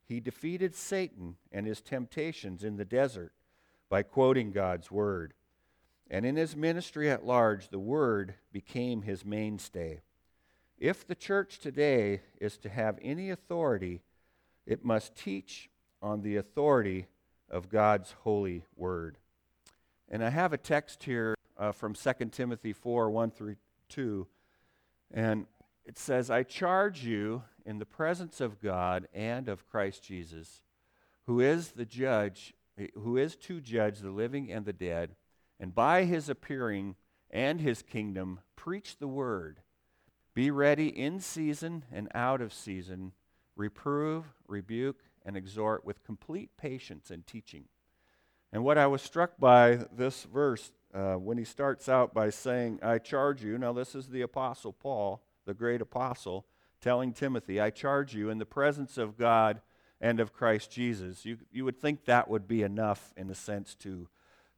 He 0.04 0.20
defeated 0.20 0.76
Satan 0.76 1.38
and 1.52 1.66
his 1.66 1.82
temptations 1.82 2.64
in 2.64 2.76
the 2.76 2.84
desert 2.84 3.32
by 3.90 4.04
quoting 4.04 4.52
God's 4.52 4.92
word. 4.92 5.34
And 6.10 6.26
in 6.26 6.36
his 6.36 6.56
ministry 6.56 7.10
at 7.10 7.26
large, 7.26 7.70
the 7.70 7.80
word 7.80 8.34
became 8.52 9.04
his 9.04 9.24
mainstay. 9.24 10.02
If 10.82 11.06
the 11.06 11.14
church 11.14 11.60
today 11.60 12.22
is 12.40 12.58
to 12.58 12.70
have 12.70 12.98
any 13.04 13.30
authority, 13.30 14.02
it 14.66 14.84
must 14.84 15.16
teach 15.16 15.70
on 16.02 16.24
the 16.24 16.38
authority 16.38 17.06
of 17.52 17.70
God's 17.70 18.16
holy 18.24 18.64
word. 18.76 19.20
And 20.10 20.24
I 20.24 20.32
have 20.32 20.54
a 20.54 20.58
text 20.58 21.04
here 21.04 21.36
uh, 21.56 21.72
from 21.72 21.94
2 21.94 22.14
Timothy 22.32 22.74
4 22.74 23.12
1 23.12 23.30
through 23.30 23.58
2. 23.90 24.26
And 25.14 25.46
it 25.86 26.00
says, 26.00 26.32
I 26.32 26.42
charge 26.42 27.06
you 27.06 27.44
in 27.64 27.78
the 27.78 27.86
presence 27.86 28.42
of 28.42 28.60
God 28.60 29.08
and 29.14 29.48
of 29.48 29.70
Christ 29.70 30.02
Jesus, 30.04 30.64
who 31.28 31.40
is 31.40 31.74
the 31.74 31.86
judge, 31.86 32.56
who 32.96 33.18
is 33.18 33.36
to 33.36 33.62
judge 33.62 34.00
the 34.00 34.10
living 34.10 34.52
and 34.52 34.66
the 34.66 34.74
dead, 34.74 35.12
and 35.60 35.76
by 35.76 36.06
his 36.06 36.28
appearing 36.28 36.96
and 37.30 37.62
his 37.62 37.84
kingdom, 37.84 38.40
preach 38.56 38.98
the 38.98 39.08
word. 39.08 39.60
Be 40.34 40.50
ready 40.50 40.88
in 40.88 41.20
season 41.20 41.84
and 41.92 42.08
out 42.16 42.42
of 42.42 42.54
season, 42.54 43.12
reprove, 43.56 44.34
rebuke, 44.48 45.02
and 45.26 45.36
exhort 45.36 45.86
with 45.86 46.04
complete 46.04 46.52
patience 46.58 47.12
and 47.12 47.28
teaching. 47.28 47.66
And 48.54 48.64
what 48.64 48.78
I 48.78 48.88
was 48.88 49.02
struck 49.02 49.38
by 49.40 49.86
this 49.92 50.24
verse, 50.24 50.72
uh, 50.94 51.16
when 51.16 51.38
he 51.38 51.44
starts 51.44 51.90
out 51.90 52.14
by 52.14 52.30
saying, 52.30 52.80
I 52.82 52.98
charge 52.98 53.44
you, 53.44 53.58
now 53.58 53.74
this 53.74 53.94
is 53.94 54.08
the 54.08 54.22
Apostle 54.22 54.74
Paul, 54.74 55.22
the 55.46 55.54
great 55.54 55.82
apostle, 55.82 56.46
telling 56.80 57.14
Timothy, 57.14 57.60
I 57.60 57.70
charge 57.70 58.14
you 58.14 58.30
in 58.30 58.40
the 58.40 58.46
presence 58.46 58.98
of 58.98 59.18
God 59.18 59.62
and 60.00 60.20
of 60.20 60.34
Christ 60.34 60.72
Jesus. 60.72 61.26
You, 61.26 61.38
you 61.52 61.66
would 61.66 61.80
think 61.80 62.06
that 62.06 62.30
would 62.30 62.48
be 62.48 62.64
enough, 62.64 63.14
in 63.16 63.30
a 63.30 63.36
sense, 63.36 63.76
to 63.76 64.08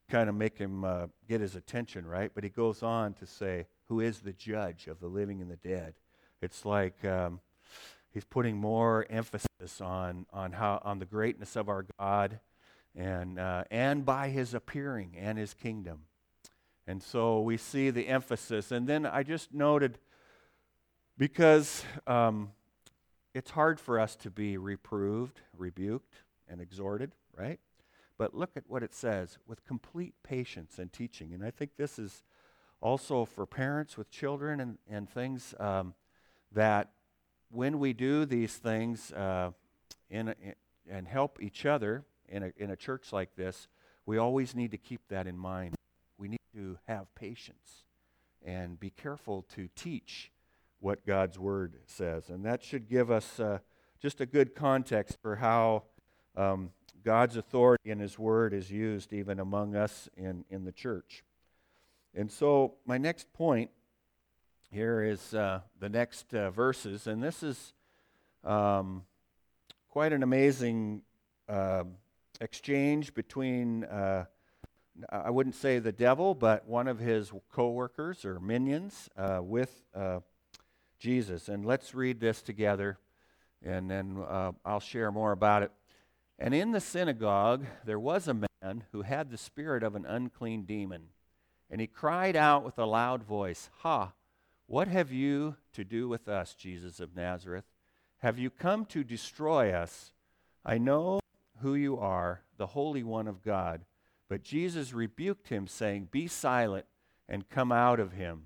kind 0.09 0.29
of 0.29 0.35
make 0.35 0.57
him 0.57 0.83
uh, 0.83 1.07
get 1.27 1.41
his 1.41 1.55
attention, 1.55 2.05
right? 2.05 2.31
But 2.33 2.43
he 2.43 2.49
goes 2.49 2.83
on 2.83 3.13
to 3.15 3.25
say, 3.25 3.67
Who 3.89 3.99
is 3.99 4.19
the 4.19 4.33
judge 4.33 4.87
of 4.87 4.99
the 4.99 5.07
living 5.07 5.41
and 5.41 5.51
the 5.51 5.57
dead? 5.57 5.93
It's 6.41 6.65
like 6.65 7.03
um, 7.05 7.39
he's 8.13 8.25
putting 8.25 8.57
more 8.57 9.05
emphasis 9.09 9.81
on, 9.81 10.25
on, 10.31 10.53
how, 10.53 10.81
on 10.83 10.99
the 10.99 11.05
greatness 11.05 11.55
of 11.55 11.69
our 11.69 11.85
God 11.99 12.39
and, 12.95 13.39
uh, 13.39 13.63
and 13.71 14.05
by 14.05 14.29
his 14.29 14.53
appearing 14.53 15.15
and 15.17 15.37
his 15.37 15.53
kingdom. 15.53 16.01
And 16.85 17.01
so 17.01 17.39
we 17.41 17.57
see 17.57 17.89
the 17.89 18.07
emphasis. 18.07 18.71
And 18.71 18.87
then 18.87 19.05
I 19.05 19.23
just 19.23 19.53
noted 19.53 19.99
because 21.17 21.83
um, 22.07 22.51
it's 23.33 23.51
hard 23.51 23.79
for 23.79 23.99
us 23.99 24.15
to 24.17 24.29
be 24.29 24.57
reproved, 24.57 25.41
rebuked, 25.57 26.15
and 26.47 26.59
exhorted, 26.59 27.11
right? 27.37 27.59
But 28.17 28.35
look 28.35 28.51
at 28.55 28.63
what 28.67 28.83
it 28.83 28.93
says 28.93 29.37
with 29.47 29.65
complete 29.65 30.13
patience 30.23 30.77
and 30.77 30.91
teaching. 30.91 31.33
And 31.33 31.43
I 31.43 31.51
think 31.51 31.71
this 31.77 31.97
is 31.97 32.23
also 32.83 33.23
for 33.23 33.45
parents 33.45 33.97
with 33.97 34.11
children 34.11 34.59
and, 34.59 34.77
and 34.89 35.09
things 35.09 35.55
um, 35.57 35.93
that 36.51 36.89
when 37.49 37.79
we 37.79 37.93
do 37.93 38.25
these 38.25 38.55
things 38.57 39.11
uh, 39.13 39.51
in, 40.09 40.27
in, 40.27 40.53
and 40.89 41.07
help 41.07 41.41
each 41.41 41.65
other 41.65 42.03
in 42.27 42.43
a, 42.43 42.51
in 42.57 42.71
a 42.71 42.75
church 42.75 43.13
like 43.13 43.35
this, 43.35 43.69
we 44.05 44.17
always 44.17 44.53
need 44.53 44.71
to 44.71 44.77
keep 44.77 44.99
that 45.07 45.27
in 45.27 45.37
mind. 45.37 45.75
We 46.17 46.27
need 46.27 46.39
to 46.55 46.77
have 46.87 47.13
patience 47.15 47.85
and 48.45 48.77
be 48.77 48.89
careful 48.89 49.43
to 49.55 49.69
teach 49.75 50.31
what 50.81 51.05
God's 51.05 51.39
Word 51.39 51.77
says. 51.85 52.29
And 52.29 52.45
that 52.45 52.61
should 52.61 52.89
give 52.89 53.09
us 53.09 53.39
uh, 53.39 53.59
just 54.01 54.19
a 54.19 54.25
good 54.25 54.55
context 54.55 55.17
for 55.21 55.37
how 55.37 55.83
um, 56.35 56.71
God's 57.05 57.37
authority 57.37 57.89
in 57.89 57.99
His 57.99 58.19
Word 58.19 58.53
is 58.53 58.69
used 58.69 59.13
even 59.13 59.39
among 59.39 59.73
us 59.73 60.09
in, 60.17 60.43
in 60.49 60.65
the 60.65 60.73
church. 60.73 61.23
And 62.15 62.31
so, 62.31 62.75
my 62.85 62.99
next 62.99 63.33
point 63.33 63.71
here 64.69 65.01
is 65.01 65.33
uh, 65.33 65.61
the 65.79 65.89
next 65.89 66.31
uh, 66.35 66.51
verses, 66.51 67.07
and 67.07 67.23
this 67.23 67.41
is 67.41 67.73
um, 68.43 69.03
quite 69.89 70.13
an 70.13 70.21
amazing 70.21 71.01
uh, 71.49 71.85
exchange 72.39 73.15
between, 73.15 73.85
uh, 73.85 74.25
I 75.09 75.31
wouldn't 75.31 75.55
say 75.55 75.79
the 75.79 75.91
devil, 75.91 76.35
but 76.35 76.67
one 76.67 76.87
of 76.87 76.99
his 76.99 77.31
co 77.51 77.71
workers 77.71 78.25
or 78.25 78.39
minions 78.39 79.09
uh, 79.17 79.39
with 79.41 79.83
uh, 79.95 80.19
Jesus. 80.99 81.49
And 81.49 81.65
let's 81.65 81.95
read 81.95 82.19
this 82.19 82.43
together, 82.43 82.99
and 83.63 83.89
then 83.89 84.23
I'll 84.63 84.79
share 84.79 85.11
more 85.11 85.31
about 85.31 85.63
it. 85.63 85.71
And 86.37 86.53
in 86.53 86.73
the 86.73 86.79
synagogue 86.79 87.65
there 87.85 87.99
was 87.99 88.27
a 88.27 88.35
man 88.35 88.83
who 88.91 89.01
had 89.01 89.31
the 89.31 89.37
spirit 89.37 89.81
of 89.81 89.95
an 89.95 90.05
unclean 90.05 90.65
demon. 90.65 91.05
And 91.69 91.81
he 91.81 91.87
cried 91.87 92.35
out 92.35 92.63
with 92.63 92.77
a 92.77 92.85
loud 92.85 93.23
voice, 93.23 93.69
Ha! 93.79 94.13
What 94.67 94.87
have 94.87 95.11
you 95.11 95.57
to 95.73 95.83
do 95.83 96.07
with 96.07 96.27
us, 96.27 96.53
Jesus 96.53 96.99
of 96.99 97.15
Nazareth? 97.15 97.65
Have 98.19 98.39
you 98.39 98.49
come 98.49 98.85
to 98.85 99.03
destroy 99.03 99.71
us? 99.71 100.13
I 100.65 100.77
know 100.77 101.19
who 101.59 101.75
you 101.75 101.97
are, 101.97 102.41
the 102.57 102.67
Holy 102.67 103.03
One 103.03 103.27
of 103.27 103.43
God. 103.43 103.81
But 104.29 104.43
Jesus 104.43 104.93
rebuked 104.93 105.49
him, 105.49 105.67
saying, 105.67 106.09
Be 106.11 106.27
silent 106.27 106.85
and 107.27 107.49
come 107.49 107.71
out 107.71 107.99
of 107.99 108.13
him. 108.13 108.45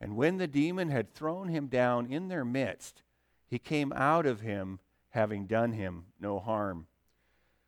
And 0.00 0.16
when 0.16 0.38
the 0.38 0.46
demon 0.46 0.90
had 0.90 1.12
thrown 1.12 1.48
him 1.48 1.66
down 1.66 2.06
in 2.06 2.28
their 2.28 2.44
midst, 2.44 3.02
he 3.46 3.58
came 3.58 3.92
out 3.94 4.26
of 4.26 4.40
him, 4.40 4.78
having 5.10 5.46
done 5.46 5.72
him 5.72 6.04
no 6.20 6.38
harm. 6.38 6.86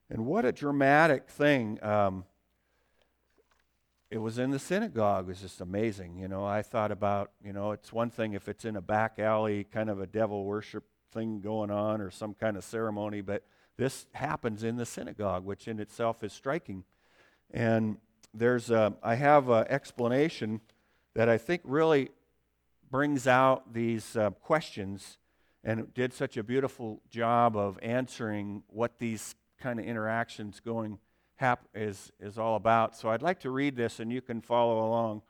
And 0.08 0.26
what 0.26 0.44
a 0.44 0.52
dramatic 0.52 1.28
thing. 1.28 1.82
Um, 1.82 2.24
it 4.10 4.18
was 4.18 4.38
in 4.38 4.50
the 4.50 4.58
synagogue. 4.58 5.26
It 5.26 5.28
was 5.28 5.40
just 5.40 5.60
amazing. 5.60 6.18
You 6.18 6.26
know, 6.26 6.44
I 6.44 6.62
thought 6.62 6.90
about, 6.90 7.30
you 7.44 7.52
know, 7.52 7.70
it's 7.72 7.92
one 7.92 8.10
thing 8.10 8.32
if 8.32 8.48
it's 8.48 8.64
in 8.64 8.76
a 8.76 8.80
back 8.80 9.18
alley, 9.18 9.64
kind 9.64 9.88
of 9.88 10.00
a 10.00 10.06
devil 10.06 10.44
worship 10.44 10.84
thing 11.12 11.40
going 11.40 11.70
on 11.70 12.00
or 12.00 12.10
some 12.10 12.34
kind 12.34 12.56
of 12.56 12.64
ceremony, 12.64 13.20
but 13.20 13.44
this 13.76 14.06
happens 14.12 14.64
in 14.64 14.76
the 14.76 14.86
synagogue, 14.86 15.44
which 15.44 15.68
in 15.68 15.78
itself 15.78 16.24
is 16.24 16.32
striking. 16.32 16.84
And 17.52 17.98
there's 18.34 18.70
a, 18.70 18.94
I 19.02 19.14
have 19.14 19.48
an 19.48 19.66
explanation 19.68 20.60
that 21.14 21.28
I 21.28 21.38
think 21.38 21.62
really 21.64 22.10
brings 22.90 23.26
out 23.26 23.72
these 23.72 24.16
uh, 24.16 24.30
questions 24.30 25.18
and 25.62 25.92
did 25.94 26.12
such 26.12 26.36
a 26.36 26.42
beautiful 26.42 27.00
job 27.10 27.56
of 27.56 27.78
answering 27.82 28.62
what 28.68 28.98
these 28.98 29.34
kind 29.60 29.78
of 29.78 29.84
interactions 29.84 30.60
going 30.60 30.98
hap- 31.40 31.68
is, 31.74 32.12
is 32.20 32.38
all 32.38 32.54
about. 32.54 32.94
So 32.96 33.08
I'd 33.08 33.22
like 33.22 33.40
to 33.40 33.50
read 33.50 33.74
this 33.74 33.98
and 33.98 34.12
you 34.12 34.20
can 34.20 34.40
follow 34.42 34.86
along. 34.86 35.22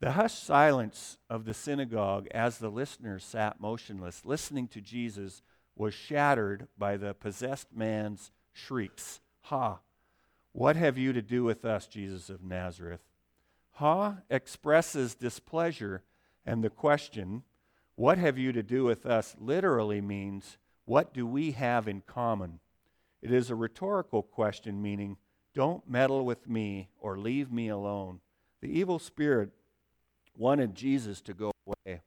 The 0.00 0.12
hushed 0.12 0.44
silence 0.44 1.18
of 1.28 1.44
the 1.44 1.54
synagogue 1.54 2.26
as 2.32 2.58
the 2.58 2.70
listeners 2.70 3.24
sat 3.24 3.60
motionless, 3.60 4.22
listening 4.24 4.66
to 4.68 4.80
Jesus, 4.80 5.42
was 5.76 5.94
shattered 5.94 6.68
by 6.76 6.96
the 6.96 7.14
possessed 7.14 7.68
man's 7.74 8.32
shrieks. 8.52 9.20
Ha! 9.42 9.78
What 10.52 10.76
have 10.76 10.98
you 10.98 11.12
to 11.12 11.22
do 11.22 11.44
with 11.44 11.64
us, 11.64 11.86
Jesus 11.86 12.28
of 12.28 12.42
Nazareth? 12.42 13.02
Ha 13.74 14.16
expresses 14.28 15.14
displeasure 15.14 16.02
and 16.44 16.64
the 16.64 16.70
question, 16.70 17.44
What 17.94 18.18
have 18.18 18.36
you 18.36 18.52
to 18.52 18.62
do 18.62 18.84
with 18.84 19.06
us? 19.06 19.36
literally 19.38 20.00
means, 20.00 20.58
What 20.86 21.14
do 21.14 21.24
we 21.26 21.52
have 21.52 21.86
in 21.86 22.02
common? 22.06 22.58
It 23.22 23.32
is 23.32 23.50
a 23.50 23.54
rhetorical 23.54 24.22
question, 24.22 24.80
meaning, 24.80 25.16
Don't 25.54 25.88
meddle 25.88 26.24
with 26.24 26.48
me 26.48 26.88
or 26.98 27.18
leave 27.18 27.52
me 27.52 27.68
alone. 27.68 28.20
The 28.60 28.68
evil 28.68 28.98
spirit 28.98 29.50
wanted 30.36 30.74
Jesus 30.74 31.20
to 31.22 31.34
go 31.34 31.52
away. 31.66 32.00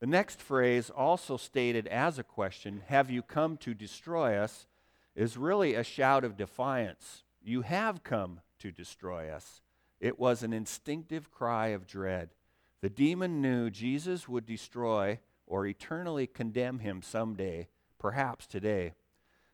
The 0.00 0.06
next 0.06 0.40
phrase, 0.40 0.90
also 0.90 1.36
stated 1.36 1.86
as 1.86 2.18
a 2.18 2.22
question, 2.22 2.82
Have 2.88 3.10
you 3.10 3.22
come 3.22 3.56
to 3.58 3.74
destroy 3.74 4.36
us? 4.36 4.66
is 5.14 5.38
really 5.38 5.74
a 5.74 5.82
shout 5.82 6.22
of 6.24 6.36
defiance. 6.36 7.24
You 7.42 7.62
have 7.62 8.04
come 8.04 8.40
to 8.58 8.70
destroy 8.70 9.30
us. 9.30 9.62
It 9.98 10.18
was 10.18 10.42
an 10.42 10.52
instinctive 10.52 11.30
cry 11.30 11.68
of 11.68 11.86
dread. 11.86 12.34
The 12.82 12.90
demon 12.90 13.40
knew 13.40 13.70
Jesus 13.70 14.28
would 14.28 14.44
destroy 14.44 15.18
or 15.46 15.66
eternally 15.66 16.26
condemn 16.26 16.80
him 16.80 17.00
someday, 17.00 17.68
perhaps 17.98 18.46
today. 18.46 18.92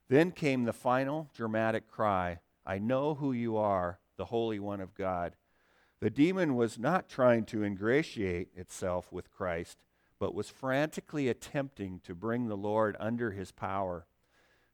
Then 0.09 0.31
came 0.31 0.65
the 0.65 0.73
final 0.73 1.29
dramatic 1.35 1.89
cry 1.89 2.41
I 2.65 2.79
know 2.79 3.15
who 3.15 3.33
you 3.33 3.57
are, 3.57 3.99
the 4.17 4.27
Holy 4.27 4.61
One 4.61 4.81
of 4.81 4.95
God. 4.95 5.35
The 6.01 6.11
demon 6.11 6.55
was 6.55 6.79
not 6.79 7.09
trying 7.09 7.45
to 7.47 7.65
ingratiate 7.65 8.49
itself 8.57 9.13
with 9.13 9.31
Christ, 9.31 9.79
but 10.19 10.35
was 10.35 10.49
frantically 10.49 11.29
attempting 11.29 12.01
to 12.05 12.15
bring 12.15 12.47
the 12.47 12.57
Lord 12.57 12.97
under 13.01 13.33
his 13.33 13.51
power. 13.51 14.07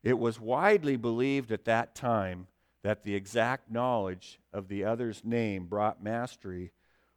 It 0.03 0.19
was 0.19 0.41
widely 0.41 0.97
believed 0.97 1.51
at 1.51 1.65
that 1.65 1.95
time 1.95 2.47
that 2.83 3.03
the 3.03 3.15
exact 3.15 3.71
knowledge 3.71 4.39
of 4.53 4.69
the 4.69 4.85
other's 4.85 5.25
name 5.25 5.67
brought 5.67 6.03
mastery 6.03 6.73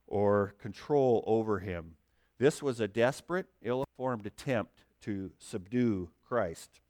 or 0.08 0.56
control 0.60 1.24
over 1.27 1.60
him. 1.60 1.96
This 2.38 2.62
was 2.62 2.80
a 2.80 2.88
desperate, 2.88 3.48
ill 3.62 3.86
informed 3.94 4.25
attempt 4.25 4.84
to 5.01 5.32
subdue 5.38 6.10
Christ. 6.27 6.82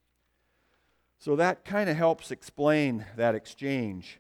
So 1.21 1.35
that 1.35 1.63
kind 1.65 1.87
of 1.87 1.95
helps 1.95 2.31
explain 2.31 3.05
that 3.15 3.35
exchange. 3.35 4.19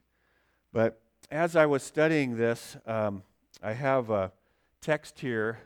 But 0.71 1.01
as 1.31 1.55
I 1.55 1.65
was 1.65 1.81
studying 1.81 2.37
this, 2.37 2.77
um, 2.85 3.23
I 3.59 3.73
have 3.73 4.11
a 4.11 4.31
text 4.81 5.19
here. 5.19 5.57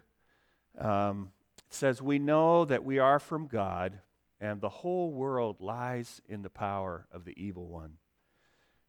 Um, 0.78 1.34
it 1.58 1.74
says, 1.74 2.02
We 2.02 2.20
know 2.20 2.64
that 2.64 2.86
we 2.86 3.00
are 3.00 3.20
from 3.20 3.48
God, 3.48 4.00
and 4.40 4.62
the 4.62 4.70
whole 4.70 5.12
world 5.12 5.60
lies 5.60 6.22
in 6.30 6.42
the 6.42 6.50
power 6.50 7.06
of 7.12 7.26
the 7.26 7.34
evil 7.36 7.68
one. 7.68 7.98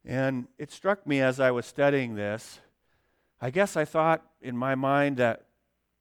And 0.05 0.47
it 0.57 0.71
struck 0.71 1.05
me 1.05 1.19
as 1.19 1.41
I 1.41 1.51
was 1.51 1.65
studying 1.65 2.15
this. 2.15 2.61
I 3.41 3.49
guess 3.49 3.75
I 3.75 3.83
thought 3.83 4.25
in 4.41 4.55
my 4.55 4.73
mind 4.73 5.17
that 5.17 5.47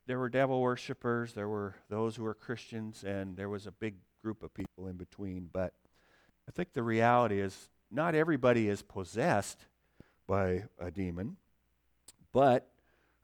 there 0.06 0.20
were 0.20 0.28
devil 0.28 0.60
worshippers, 0.60 1.32
there 1.32 1.48
were 1.48 1.74
those 1.88 2.14
who 2.14 2.22
were 2.22 2.34
Christians, 2.34 3.02
and 3.02 3.36
there 3.36 3.48
was 3.48 3.66
a 3.66 3.72
big 3.72 3.96
group 4.22 4.44
of 4.44 4.54
people 4.54 4.86
in 4.86 4.96
between. 4.96 5.50
But 5.52 5.74
I 6.48 6.52
think 6.52 6.72
the 6.72 6.82
reality 6.82 7.40
is 7.40 7.68
not 7.90 8.14
everybody 8.14 8.68
is 8.68 8.82
possessed 8.82 9.66
by 10.26 10.64
a 10.78 10.90
demon, 10.90 11.36
but 12.32 12.68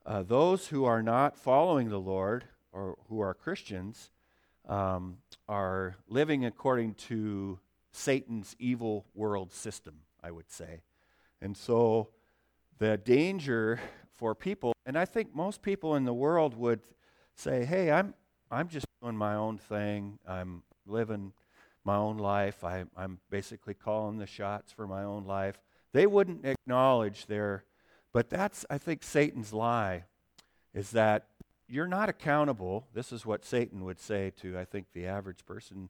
uh, 0.05 0.23
those 0.23 0.67
who 0.67 0.85
are 0.85 1.01
not 1.01 1.37
following 1.37 1.89
the 1.89 1.99
Lord 1.99 2.45
or 2.71 2.97
who 3.07 3.21
are 3.21 3.33
Christians 3.33 4.11
um, 4.67 5.17
are 5.47 5.95
living 6.07 6.45
according 6.45 6.95
to 6.95 7.59
Satan's 7.91 8.55
evil 8.59 9.05
world 9.13 9.51
system, 9.51 9.99
I 10.21 10.31
would 10.31 10.51
say. 10.51 10.81
And 11.41 11.55
so 11.55 12.09
the 12.79 12.97
danger 12.97 13.79
for 14.11 14.33
people, 14.33 14.73
and 14.85 14.97
I 14.97 15.05
think 15.05 15.35
most 15.35 15.61
people 15.61 15.95
in 15.95 16.05
the 16.05 16.13
world 16.13 16.55
would 16.55 16.81
say, 17.35 17.65
hey, 17.65 17.91
I'm, 17.91 18.13
I'm 18.49 18.67
just 18.67 18.85
doing 19.01 19.15
my 19.15 19.35
own 19.35 19.57
thing. 19.57 20.19
I'm 20.27 20.63
living 20.85 21.33
my 21.83 21.95
own 21.95 22.17
life. 22.17 22.63
I, 22.63 22.85
I'm 22.95 23.19
basically 23.29 23.73
calling 23.73 24.17
the 24.17 24.27
shots 24.27 24.71
for 24.71 24.87
my 24.87 25.03
own 25.03 25.25
life. 25.25 25.61
They 25.91 26.07
wouldn't 26.07 26.45
acknowledge 26.45 27.25
their, 27.27 27.65
but 28.11 28.29
that's, 28.29 28.65
I 28.69 28.77
think, 28.77 29.03
Satan's 29.03 29.53
lie, 29.53 30.05
is 30.73 30.91
that 30.91 31.27
you're 31.67 31.87
not 31.87 32.09
accountable. 32.09 32.87
This 32.93 33.11
is 33.11 33.25
what 33.25 33.45
Satan 33.45 33.83
would 33.85 33.99
say 33.99 34.31
to, 34.41 34.57
I 34.57 34.65
think, 34.65 34.87
the 34.93 35.07
average 35.07 35.45
person. 35.45 35.89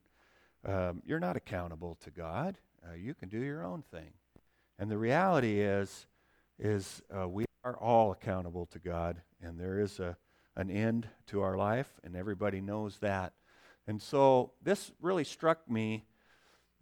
Um, 0.64 1.02
you're 1.06 1.20
not 1.20 1.36
accountable 1.36 1.96
to 2.04 2.10
God. 2.10 2.58
Uh, 2.86 2.94
you 2.94 3.14
can 3.14 3.28
do 3.28 3.38
your 3.38 3.64
own 3.64 3.82
thing. 3.82 4.12
And 4.78 4.90
the 4.90 4.98
reality 4.98 5.60
is, 5.60 6.06
is 6.58 7.02
uh, 7.14 7.28
we 7.28 7.44
are 7.64 7.76
all 7.76 8.12
accountable 8.12 8.66
to 8.66 8.78
God, 8.78 9.22
and 9.42 9.58
there 9.58 9.80
is 9.80 10.00
a, 10.00 10.16
an 10.56 10.70
end 10.70 11.08
to 11.28 11.40
our 11.42 11.56
life, 11.56 11.88
and 12.04 12.14
everybody 12.14 12.60
knows 12.60 12.98
that. 12.98 13.32
And 13.86 14.00
so 14.00 14.52
this 14.62 14.92
really 15.00 15.24
struck 15.24 15.70
me 15.70 16.04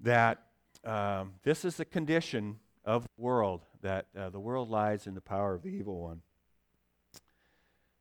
that 0.00 0.42
um, 0.85 1.35
this 1.42 1.64
is 1.64 1.76
the 1.76 1.85
condition 1.85 2.59
of 2.85 3.02
the 3.02 3.23
world, 3.23 3.62
that 3.82 4.06
uh, 4.16 4.30
the 4.30 4.40
world 4.40 4.71
lies 4.71 5.06
in 5.06 5.14
the 5.14 5.21
power 5.21 5.54
of 5.54 5.62
the 5.62 5.68
evil 5.68 6.00
one. 6.00 6.23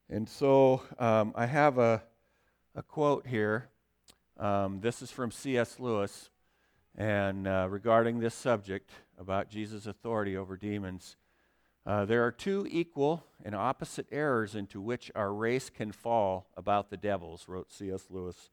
And 0.10 0.27
so 0.27 0.81
um, 1.00 1.34
I 1.36 1.46
have 1.46 1.77
a, 1.77 2.03
a 2.75 2.84
quote 2.84 3.27
here. 3.27 3.70
Um, 4.38 4.81
this 4.81 5.01
is 5.01 5.12
from 5.12 5.31
C.S. 5.31 5.79
Lewis, 5.79 6.29
and 6.96 7.48
uh, 7.48 7.67
regarding 7.70 8.20
this 8.20 8.34
subject 8.34 8.89
about 9.17 9.49
Jesus' 9.49 9.86
authority 9.86 10.36
over 10.36 10.58
demons. 10.58 11.15
Uh, 11.86 12.06
there 12.06 12.25
are 12.25 12.32
two 12.32 12.67
equal 12.69 13.23
and 13.43 13.56
opposite 13.56 14.08
errors 14.12 14.56
into 14.56 14.82
which 14.82 15.12
our 15.15 15.34
race 15.34 15.69
can 15.69 15.91
fall 15.91 16.47
about 16.58 16.89
the 16.89 16.97
devils, 16.97 17.45
wrote 17.47 17.71
C.S. 17.71 18.06
Lewis. 18.10 18.49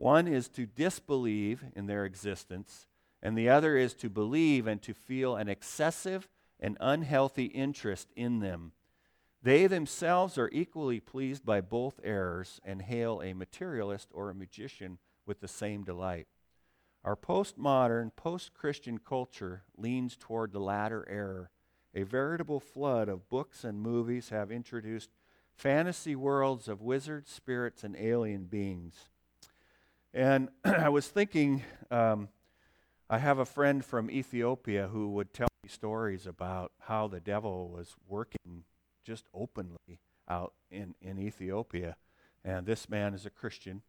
One 0.00 0.26
is 0.26 0.48
to 0.50 0.64
disbelieve 0.64 1.62
in 1.76 1.84
their 1.84 2.06
existence, 2.06 2.86
and 3.22 3.36
the 3.36 3.50
other 3.50 3.76
is 3.76 3.92
to 3.96 4.08
believe 4.08 4.66
and 4.66 4.80
to 4.80 4.94
feel 4.94 5.36
an 5.36 5.46
excessive 5.46 6.26
and 6.58 6.78
unhealthy 6.80 7.44
interest 7.44 8.08
in 8.16 8.38
them. 8.38 8.72
They 9.42 9.66
themselves 9.66 10.38
are 10.38 10.48
equally 10.54 11.00
pleased 11.00 11.44
by 11.44 11.60
both 11.60 12.00
errors 12.02 12.62
and 12.64 12.80
hail 12.80 13.20
a 13.20 13.34
materialist 13.34 14.08
or 14.14 14.30
a 14.30 14.34
magician 14.34 14.96
with 15.26 15.40
the 15.40 15.48
same 15.48 15.84
delight. 15.84 16.28
Our 17.04 17.14
postmodern, 17.14 18.16
post 18.16 18.54
Christian 18.54 18.96
culture 18.96 19.64
leans 19.76 20.16
toward 20.16 20.54
the 20.54 20.60
latter 20.60 21.06
error. 21.10 21.50
A 21.94 22.04
veritable 22.04 22.60
flood 22.60 23.10
of 23.10 23.28
books 23.28 23.64
and 23.64 23.82
movies 23.82 24.30
have 24.30 24.50
introduced 24.50 25.10
fantasy 25.52 26.16
worlds 26.16 26.68
of 26.68 26.80
wizards, 26.80 27.30
spirits, 27.30 27.84
and 27.84 27.94
alien 27.96 28.44
beings. 28.44 29.10
And 30.12 30.48
I 30.64 30.88
was 30.88 31.08
thinking, 31.08 31.62
um, 31.90 32.28
I 33.08 33.18
have 33.18 33.38
a 33.38 33.44
friend 33.44 33.84
from 33.84 34.10
Ethiopia 34.10 34.88
who 34.88 35.10
would 35.10 35.32
tell 35.32 35.48
me 35.62 35.68
stories 35.68 36.26
about 36.26 36.72
how 36.80 37.08
the 37.08 37.20
devil 37.20 37.68
was 37.68 37.94
working 38.08 38.64
just 39.04 39.26
openly 39.34 40.00
out 40.28 40.54
in, 40.70 40.94
in 41.00 41.18
Ethiopia. 41.18 41.96
And 42.44 42.66
this 42.66 42.88
man 42.88 43.14
is 43.14 43.26
a 43.26 43.30
Christian, 43.30 43.82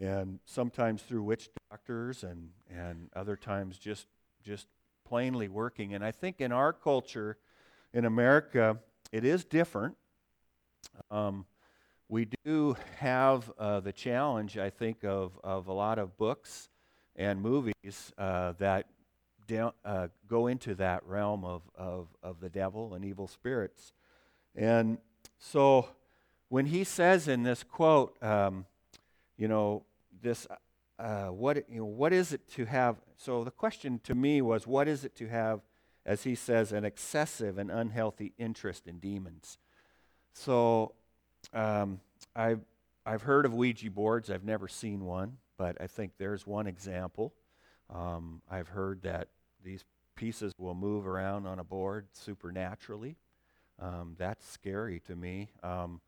and 0.00 0.40
sometimes 0.44 1.02
through 1.02 1.22
witch 1.22 1.48
doctors, 1.70 2.24
and, 2.24 2.50
and 2.68 3.08
other 3.14 3.36
times 3.36 3.78
just, 3.78 4.08
just 4.42 4.66
plainly 5.06 5.48
working. 5.48 5.94
And 5.94 6.04
I 6.04 6.10
think 6.10 6.40
in 6.40 6.50
our 6.50 6.72
culture, 6.72 7.38
in 7.92 8.04
America, 8.04 8.78
it 9.12 9.24
is 9.24 9.44
different. 9.44 9.96
Um, 11.10 11.46
we 12.14 12.28
do 12.44 12.76
have 13.00 13.50
uh, 13.58 13.80
the 13.80 13.92
challenge, 13.92 14.56
I 14.56 14.70
think, 14.70 15.02
of, 15.02 15.36
of 15.42 15.66
a 15.66 15.72
lot 15.72 15.98
of 15.98 16.16
books 16.16 16.68
and 17.16 17.42
movies 17.42 18.12
uh, 18.16 18.52
that 18.58 18.86
uh, 19.84 20.06
go 20.28 20.46
into 20.46 20.76
that 20.76 21.04
realm 21.06 21.44
of, 21.44 21.62
of, 21.74 22.06
of 22.22 22.38
the 22.38 22.48
devil 22.48 22.94
and 22.94 23.04
evil 23.04 23.26
spirits. 23.26 23.92
And 24.54 24.98
so 25.40 25.88
when 26.50 26.66
he 26.66 26.84
says 26.84 27.26
in 27.26 27.42
this 27.42 27.64
quote, 27.64 28.16
um, 28.22 28.66
you 29.36 29.48
know, 29.48 29.82
this, 30.22 30.46
uh, 31.00 31.26
what, 31.26 31.68
you 31.68 31.80
know, 31.80 31.84
what 31.84 32.12
is 32.12 32.32
it 32.32 32.48
to 32.50 32.64
have? 32.66 32.94
So 33.16 33.42
the 33.42 33.50
question 33.50 34.00
to 34.04 34.14
me 34.14 34.40
was, 34.40 34.68
what 34.68 34.86
is 34.86 35.04
it 35.04 35.16
to 35.16 35.26
have, 35.26 35.62
as 36.06 36.22
he 36.22 36.36
says, 36.36 36.70
an 36.70 36.84
excessive 36.84 37.58
and 37.58 37.72
unhealthy 37.72 38.34
interest 38.38 38.86
in 38.86 39.00
demons? 39.00 39.58
So 40.32 40.92
um, 41.52 42.00
I've, 42.34 42.60
I've 43.06 43.22
heard 43.22 43.46
of 43.46 43.54
Ouija 43.54 43.90
boards. 43.90 44.30
I've 44.30 44.44
never 44.44 44.68
seen 44.68 45.04
one, 45.04 45.36
but 45.56 45.76
I 45.80 45.86
think 45.86 46.12
there's 46.18 46.46
one 46.46 46.66
example. 46.66 47.32
Um, 47.90 48.40
I've 48.50 48.68
heard 48.68 49.02
that 49.02 49.28
these 49.62 49.84
pieces 50.16 50.52
will 50.58 50.74
move 50.74 51.06
around 51.06 51.46
on 51.46 51.58
a 51.58 51.64
board 51.64 52.06
supernaturally. 52.12 53.16
Um, 53.80 54.14
that's 54.18 54.48
scary 54.48 55.00
to 55.00 55.16
me. 55.16 55.50
Um, 55.62 56.00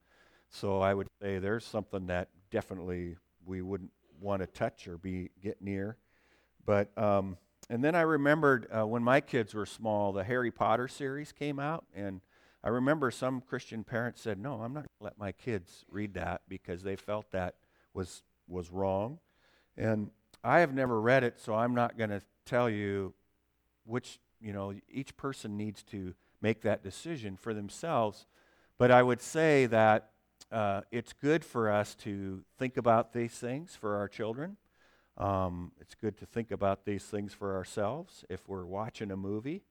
so 0.49 0.81
I 0.81 0.95
would 0.95 1.09
say 1.21 1.39
there's 1.39 1.65
something 1.65 2.07
that 2.07 2.29
definitely 2.51 3.17
we 3.45 3.63
wouldn't 3.63 3.91
want 4.21 4.41
to 4.41 4.47
touch 4.47 4.89
or 4.89 4.99
be 4.99 5.31
get 5.43 5.61
near. 5.61 5.97
But 6.65 6.97
um, 6.97 7.37
and 7.69 7.83
then 7.83 7.95
I 7.95 8.03
remembered 8.03 8.67
uh, 8.77 8.87
when 8.87 9.03
my 9.03 9.21
kids 9.21 9.55
were 9.55 9.67
small, 9.67 10.13
the 10.13 10.25
Harry 10.25 10.51
Potter 10.51 10.89
series 10.89 11.33
came 11.33 11.59
out, 11.59 11.85
and 11.95 12.21
I 12.67 12.71
remember 12.71 13.13
some 13.13 13.43
Christian 13.43 13.85
parents 13.85 14.21
said, 14.21 14.41
"No, 14.41 14.55
I'm 14.55 14.75
not 14.75 14.81
going 14.81 14.99
to 14.99 15.05
let 15.05 15.19
my 15.19 15.31
kids 15.31 15.85
read 15.89 16.15
that 16.15 16.43
because 16.49 16.83
they 16.83 16.97
felt 16.97 17.31
that 17.31 17.55
was 17.95 18.25
was 18.49 18.73
wrong." 18.73 19.21
And 19.77 20.11
I 20.43 20.59
have 20.59 20.75
never 20.75 21.01
read 21.01 21.23
it, 21.23 21.39
so 21.39 21.55
I'm 21.55 21.77
not 21.77 21.97
going 21.97 22.11
to 22.11 22.23
tell 22.45 22.69
you 22.69 23.15
which, 23.85 24.19
you 24.41 24.53
know, 24.53 24.75
each 24.91 25.17
person 25.17 25.57
needs 25.57 25.85
to 25.85 26.15
make 26.43 26.63
that 26.63 26.83
decision 26.83 27.37
for 27.37 27.55
themselves. 27.55 28.27
But 28.79 28.91
I 28.91 29.01
would 29.01 29.23
say 29.23 29.67
that 29.67 30.11
uh, 30.51 30.81
it's 30.91 31.13
good 31.13 31.45
for 31.45 31.71
us 31.71 31.95
to 32.01 32.43
think 32.59 32.77
about 32.77 33.13
these 33.13 33.35
things 33.35 33.77
for 33.77 33.95
our 33.95 34.09
children. 34.09 34.57
Um, 35.17 35.71
it's 35.81 35.95
good 35.95 36.19
to 36.19 36.27
think 36.27 36.51
about 36.51 36.85
these 36.85 37.05
things 37.05 37.33
for 37.33 37.55
ourselves. 37.55 38.25
If 38.29 38.49
we're 38.49 38.67
watching 38.67 39.13
a 39.13 39.17
movie 39.17 39.63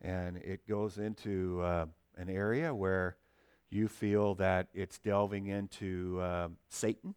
and 0.00 0.36
it 0.38 0.66
goes 0.66 0.98
into 0.98 1.60
uh, 1.62 1.86
an 2.20 2.28
area 2.28 2.74
where 2.74 3.16
you 3.70 3.88
feel 3.88 4.34
that 4.36 4.68
it's 4.74 4.98
delving 4.98 5.46
into 5.46 6.20
uh, 6.20 6.48
Satan 6.68 7.14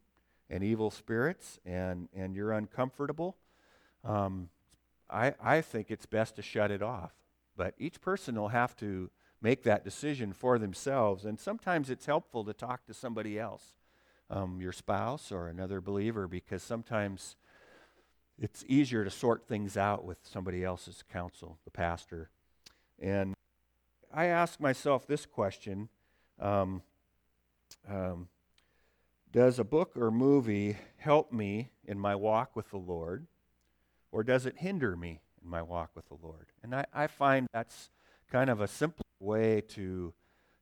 and 0.49 0.63
evil 0.63 0.91
spirits 0.91 1.59
and, 1.65 2.09
and 2.15 2.35
you're 2.35 2.51
uncomfortable, 2.51 3.35
um, 4.03 4.49
I, 5.09 5.33
I 5.43 5.61
think 5.61 5.91
it's 5.91 6.05
best 6.05 6.35
to 6.35 6.41
shut 6.41 6.71
it 6.71 6.81
off. 6.81 7.11
But 7.57 7.73
each 7.77 7.99
person 8.01 8.35
will 8.35 8.49
have 8.49 8.75
to 8.77 9.09
make 9.41 9.63
that 9.63 9.83
decision 9.83 10.33
for 10.33 10.57
themselves. 10.59 11.25
And 11.25 11.39
sometimes 11.39 11.89
it's 11.89 12.05
helpful 12.05 12.43
to 12.45 12.53
talk 12.53 12.85
to 12.85 12.93
somebody 12.93 13.39
else. 13.39 13.73
um, 14.29 14.59
your 14.61 14.71
spouse 14.71 15.31
or 15.31 15.47
another 15.47 15.81
believer 15.81 16.27
because 16.27 16.63
sometimes 16.63 17.35
it's 18.39 18.63
easier 18.67 19.03
to 19.03 19.11
sort 19.11 19.47
things 19.47 19.77
out 19.77 20.03
with 20.03 20.17
somebody 20.23 20.63
else's 20.63 21.03
counsel, 21.11 21.59
the 21.65 21.71
pastor. 21.71 22.29
And 22.99 23.35
I 24.13 24.26
ask 24.26 24.60
myself 24.60 25.08
this 25.08 25.26
question 25.26 25.89
um, 26.39 26.84
um, 27.89 28.28
Does 29.32 29.58
a 29.58 29.63
book 29.63 29.97
or 29.97 30.12
movie 30.12 30.78
help 30.97 31.34
me 31.34 31.71
in 31.86 31.97
my 31.97 32.13
walk 32.15 32.56
with 32.56 32.69
the 32.69 32.78
Lord, 32.78 33.26
or 34.12 34.23
does 34.23 34.45
it 34.45 34.60
hinder 34.60 34.95
me 34.95 35.21
in 35.43 35.49
my 35.49 35.63
walk 35.63 35.91
with 35.95 36.08
the 36.10 36.17
Lord? 36.21 36.45
And 36.62 36.76
I, 36.76 36.86
I 36.93 37.08
find 37.08 37.47
that's 37.54 37.89
kind 38.32 38.52
of 38.52 38.62
a 38.62 38.67
simple 38.67 39.06
way 39.19 39.62
to, 39.69 40.13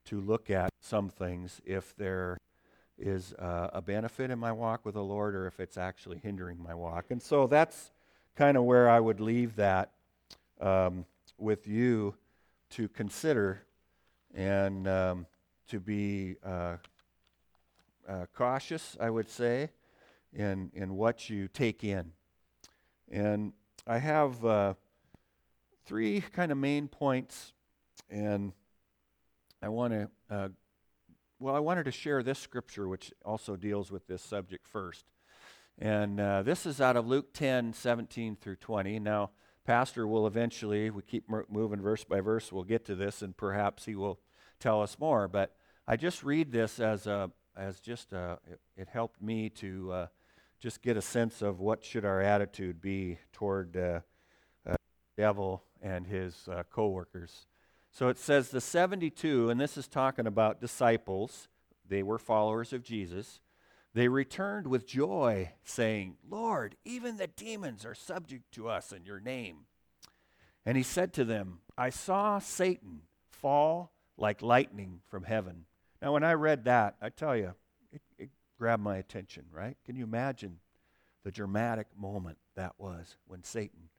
to 0.05 0.21
look 0.21 0.49
at 0.49 0.69
some 0.79 1.09
things 1.09 1.59
if 1.65 1.93
there 1.97 2.37
is 2.97 3.33
uh, 3.33 3.69
a 3.73 3.81
benefit 3.81 4.31
in 4.31 4.39
my 4.39 4.53
walk 4.53 4.85
with 4.85 4.93
the 4.93 5.03
Lord 5.03 5.35
or 5.35 5.45
if 5.45 5.59
it's 5.59 5.77
actually 5.77 6.19
hindering 6.19 6.61
my 6.61 6.73
walk. 6.73 7.05
And 7.09 7.21
so 7.21 7.47
that's 7.47 7.91
kind 8.35 8.55
of 8.55 8.63
where 8.63 8.89
I 8.89 8.99
would 8.99 9.19
leave 9.19 9.57
that 9.57 9.91
um, 10.61 11.05
with 11.37 11.67
you 11.67 12.15
to 12.71 12.87
consider 12.87 13.63
and 14.33 14.87
um, 14.87 15.25
to 15.67 15.79
be 15.79 16.35
uh, 16.43 16.77
uh, 18.07 18.25
cautious, 18.33 18.97
I 18.99 19.09
would 19.09 19.29
say, 19.29 19.69
in, 20.33 20.71
in 20.73 20.95
what 20.95 21.29
you 21.29 21.47
take 21.47 21.83
in. 21.83 22.11
And 23.11 23.53
I 23.85 23.97
have 23.97 24.43
uh, 24.45 24.73
three 25.85 26.21
kind 26.21 26.51
of 26.51 26.57
main 26.57 26.87
points, 26.87 27.53
and 28.09 28.53
I 29.61 29.69
want 29.69 29.93
to, 29.93 30.09
uh, 30.29 30.49
well, 31.39 31.55
I 31.55 31.59
wanted 31.59 31.85
to 31.85 31.91
share 31.91 32.23
this 32.23 32.39
scripture, 32.39 32.87
which 32.87 33.11
also 33.25 33.55
deals 33.55 33.91
with 33.91 34.07
this 34.07 34.21
subject 34.21 34.67
first. 34.67 35.05
And 35.77 36.19
uh, 36.19 36.43
this 36.43 36.65
is 36.65 36.79
out 36.79 36.95
of 36.95 37.07
Luke 37.07 37.33
10, 37.33 37.73
17 37.73 38.37
through 38.39 38.57
20. 38.57 38.99
Now, 38.99 39.31
Pastor 39.65 40.07
will 40.07 40.25
eventually, 40.25 40.89
we 40.89 41.01
keep 41.03 41.29
moving 41.49 41.81
verse 41.81 42.03
by 42.03 42.19
verse, 42.19 42.51
we'll 42.51 42.63
get 42.63 42.85
to 42.85 42.95
this, 42.95 43.21
and 43.21 43.37
perhaps 43.37 43.85
he 43.85 43.95
will 43.95 44.19
tell 44.59 44.81
us 44.81 44.97
more. 44.99 45.27
But 45.27 45.55
I 45.87 45.97
just 45.97 46.23
read 46.23 46.51
this 46.51 46.79
as, 46.79 47.05
a, 47.05 47.31
as 47.55 47.79
just 47.79 48.11
a, 48.11 48.39
it, 48.49 48.59
it 48.75 48.87
helped 48.91 49.21
me 49.21 49.49
to 49.49 49.91
uh, 49.91 50.07
just 50.59 50.81
get 50.81 50.97
a 50.97 51.01
sense 51.01 51.41
of 51.41 51.59
what 51.59 51.83
should 51.83 52.05
our 52.05 52.21
attitude 52.21 52.81
be 52.81 53.19
toward 53.33 53.77
uh, 53.77 53.99
uh, 54.67 54.75
devil 55.17 55.63
and 55.81 56.07
his 56.07 56.47
uh, 56.51 56.63
co-workers. 56.71 57.45
So 57.91 58.07
it 58.07 58.17
says 58.17 58.49
the 58.49 58.61
72, 58.61 59.49
and 59.49 59.59
this 59.59 59.77
is 59.77 59.87
talking 59.87 60.25
about 60.25 60.61
disciples. 60.61 61.49
They 61.87 62.03
were 62.03 62.17
followers 62.17 62.73
of 62.73 62.83
Jesus. 62.83 63.41
They 63.93 64.07
returned 64.07 64.67
with 64.67 64.87
joy, 64.87 65.51
saying, 65.65 66.15
Lord, 66.29 66.77
even 66.85 67.17
the 67.17 67.27
demons 67.27 67.85
are 67.85 67.95
subject 67.95 68.53
to 68.53 68.69
us 68.69 68.93
in 68.93 69.05
your 69.05 69.19
name. 69.19 69.65
And 70.65 70.77
he 70.77 70.83
said 70.83 71.11
to 71.13 71.25
them, 71.25 71.59
I 71.77 71.89
saw 71.89 72.39
Satan 72.39 73.01
fall 73.29 73.91
like 74.17 74.41
lightning 74.41 75.01
from 75.07 75.23
heaven. 75.23 75.65
Now, 76.01 76.13
when 76.13 76.23
I 76.23 76.33
read 76.33 76.65
that, 76.65 76.95
I 77.01 77.09
tell 77.09 77.35
you, 77.35 77.53
it, 77.91 78.01
it 78.17 78.29
grabbed 78.57 78.83
my 78.83 78.97
attention, 78.97 79.45
right? 79.51 79.75
Can 79.85 79.95
you 79.95 80.03
imagine 80.03 80.59
the 81.23 81.31
dramatic 81.31 81.87
moment 81.97 82.37
that 82.55 82.73
was 82.77 83.17
when 83.27 83.43
Satan, 83.43 83.89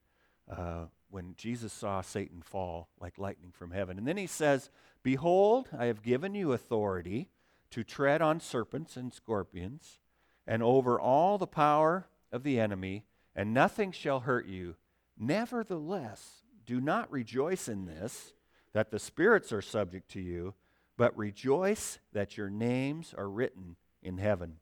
uh, 0.50 0.86
when 1.10 1.34
Jesus 1.36 1.72
saw 1.72 2.00
Satan 2.00 2.40
fall 2.40 2.88
like 2.98 3.18
lightning 3.18 3.52
from 3.52 3.72
heaven? 3.72 3.98
And 3.98 4.06
then 4.06 4.16
he 4.16 4.26
says, 4.26 4.70
Behold, 5.02 5.68
I 5.76 5.86
have 5.86 6.02
given 6.02 6.34
you 6.34 6.52
authority 6.52 7.28
to 7.72 7.84
tread 7.84 8.22
on 8.22 8.40
serpents 8.40 8.96
and 8.96 9.12
scorpions, 9.12 9.98
and 10.46 10.62
over 10.62 11.00
all 11.00 11.36
the 11.38 11.46
power 11.46 12.06
of 12.30 12.42
the 12.42 12.58
enemy, 12.58 13.04
and 13.34 13.52
nothing 13.52 13.92
shall 13.92 14.20
hurt 14.20 14.46
you. 14.46 14.76
Nevertheless, 15.18 16.42
do 16.64 16.80
not 16.80 17.10
rejoice 17.10 17.68
in 17.68 17.86
this, 17.86 18.32
that 18.72 18.90
the 18.90 18.98
spirits 18.98 19.52
are 19.52 19.62
subject 19.62 20.10
to 20.12 20.20
you, 20.20 20.54
but 20.96 21.16
rejoice 21.16 21.98
that 22.12 22.36
your 22.36 22.50
names 22.50 23.14
are 23.16 23.28
written 23.28 23.76
in 24.02 24.18
heaven. 24.18 24.56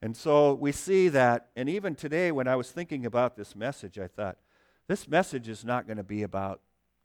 And 0.00 0.16
so 0.16 0.54
we 0.54 0.72
see 0.72 1.08
that, 1.08 1.48
and 1.56 1.68
even 1.68 1.94
today 1.94 2.30
when 2.30 2.46
I 2.46 2.56
was 2.56 2.70
thinking 2.70 3.04
about 3.04 3.36
this 3.36 3.56
message, 3.56 3.98
I 3.98 4.06
thought, 4.06 4.38
this 4.86 5.08
message 5.08 5.48
is 5.48 5.64
not 5.64 5.86
going 5.86 5.96
to 5.96 6.04
be 6.04 6.22
about 6.22 6.60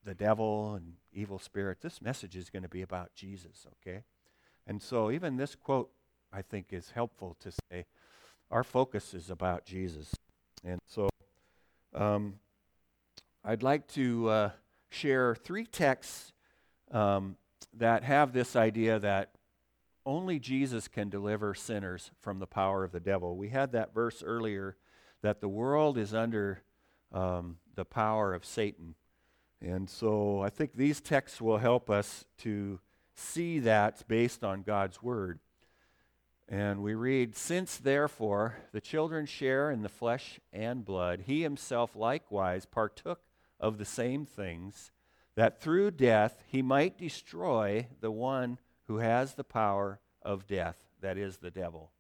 the 0.06 0.14
devil 0.14 0.76
and 0.76 0.94
evil 1.12 1.40
spirit. 1.40 1.82
This 1.82 2.02
message 2.02 2.36
is 2.36 2.50
going 2.50 2.64
to 2.64 2.70
be 2.70 2.82
about 2.82 3.14
Jesus, 3.16 3.66
okay? 3.82 4.04
And 4.68 4.82
so, 4.82 5.12
even 5.12 5.38
this 5.38 5.56
quote, 5.56 5.90
I 6.32 6.42
think, 6.42 6.68
is 6.72 6.92
helpful 6.92 7.36
to 7.42 7.52
say 7.52 7.86
our 8.50 8.64
focus 8.64 9.14
is 9.14 9.30
about 9.30 9.66
Jesus. 9.66 10.14
And 10.64 10.80
so, 10.88 11.10
um, 11.94 12.36
I'd 13.44 13.64
like 13.64 13.88
to 13.90 14.30
uh, 14.30 14.50
share 14.90 15.36
three 15.36 15.66
texts 15.66 16.32
um, 16.92 17.36
that 17.74 18.04
have 18.04 18.32
this 18.32 18.56
idea 18.56 19.00
that 19.00 19.32
only 20.06 20.40
Jesus 20.40 20.88
can 20.88 21.10
deliver 21.10 21.54
sinners 21.54 22.12
from 22.20 22.40
the 22.40 22.48
power 22.48 22.84
of 22.84 22.92
the 22.92 23.00
devil. 23.00 23.36
We 23.36 23.50
had 23.50 23.72
that 23.72 23.94
verse 23.94 24.22
earlier 24.24 24.78
that 25.22 25.40
the 25.40 25.48
world 25.48 25.98
is 25.98 26.14
under 26.14 26.64
um, 27.12 27.58
the 27.76 27.86
power 27.86 28.34
of 28.34 28.46
Satan. 28.46 28.96
And 29.62 29.90
so 29.90 30.42
I 30.42 30.50
think 30.50 30.74
these 30.74 31.00
texts 31.00 31.42
will 31.42 31.58
help 31.58 31.90
us 31.90 32.26
to 32.40 32.80
see 33.16 33.60
that 33.60 34.08
based 34.08 34.44
on 34.44 34.64
God's 34.64 35.02
word. 35.02 35.40
And 36.50 36.84
we 36.84 36.94
read, 36.94 37.36
Since 37.36 37.78
therefore 37.78 38.58
the 38.72 38.82
children 38.82 39.26
share 39.26 39.72
in 39.72 39.82
the 39.82 39.90
flesh 39.90 40.40
and 40.52 40.86
blood, 40.86 41.24
he 41.26 41.42
himself 41.42 41.96
likewise 41.96 42.66
partook 42.66 43.22
of 43.60 43.78
the 43.78 43.86
same 43.86 44.26
things, 44.26 44.92
that 45.36 45.62
through 45.62 45.92
death 45.92 46.44
he 46.48 46.62
might 46.62 46.98
destroy 46.98 47.88
the 48.02 48.12
one 48.12 48.60
who 48.88 48.98
has 48.98 49.34
the 49.34 49.44
power 49.44 50.00
of 50.22 50.48
death, 50.48 50.86
that 51.02 51.18
is, 51.18 51.38
the 51.38 51.52
devil, 51.52 51.92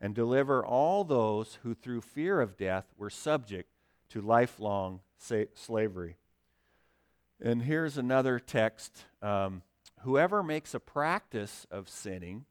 and 0.00 0.14
deliver 0.14 0.64
all 0.64 1.02
those 1.04 1.58
who 1.62 1.74
through 1.74 2.02
fear 2.02 2.40
of 2.40 2.56
death 2.56 2.84
were 2.96 3.10
subject 3.10 3.70
to 4.10 4.20
lifelong 4.20 5.00
sa- 5.16 5.44
slavery. 5.54 6.16
And 7.40 7.62
here's 7.62 7.98
another 7.98 8.38
text. 8.38 9.04
Um, 9.22 9.62
Whoever 10.02 10.42
makes 10.42 10.74
a 10.74 10.80
practice 10.80 11.66
of 11.70 11.88
sinning 11.88 12.44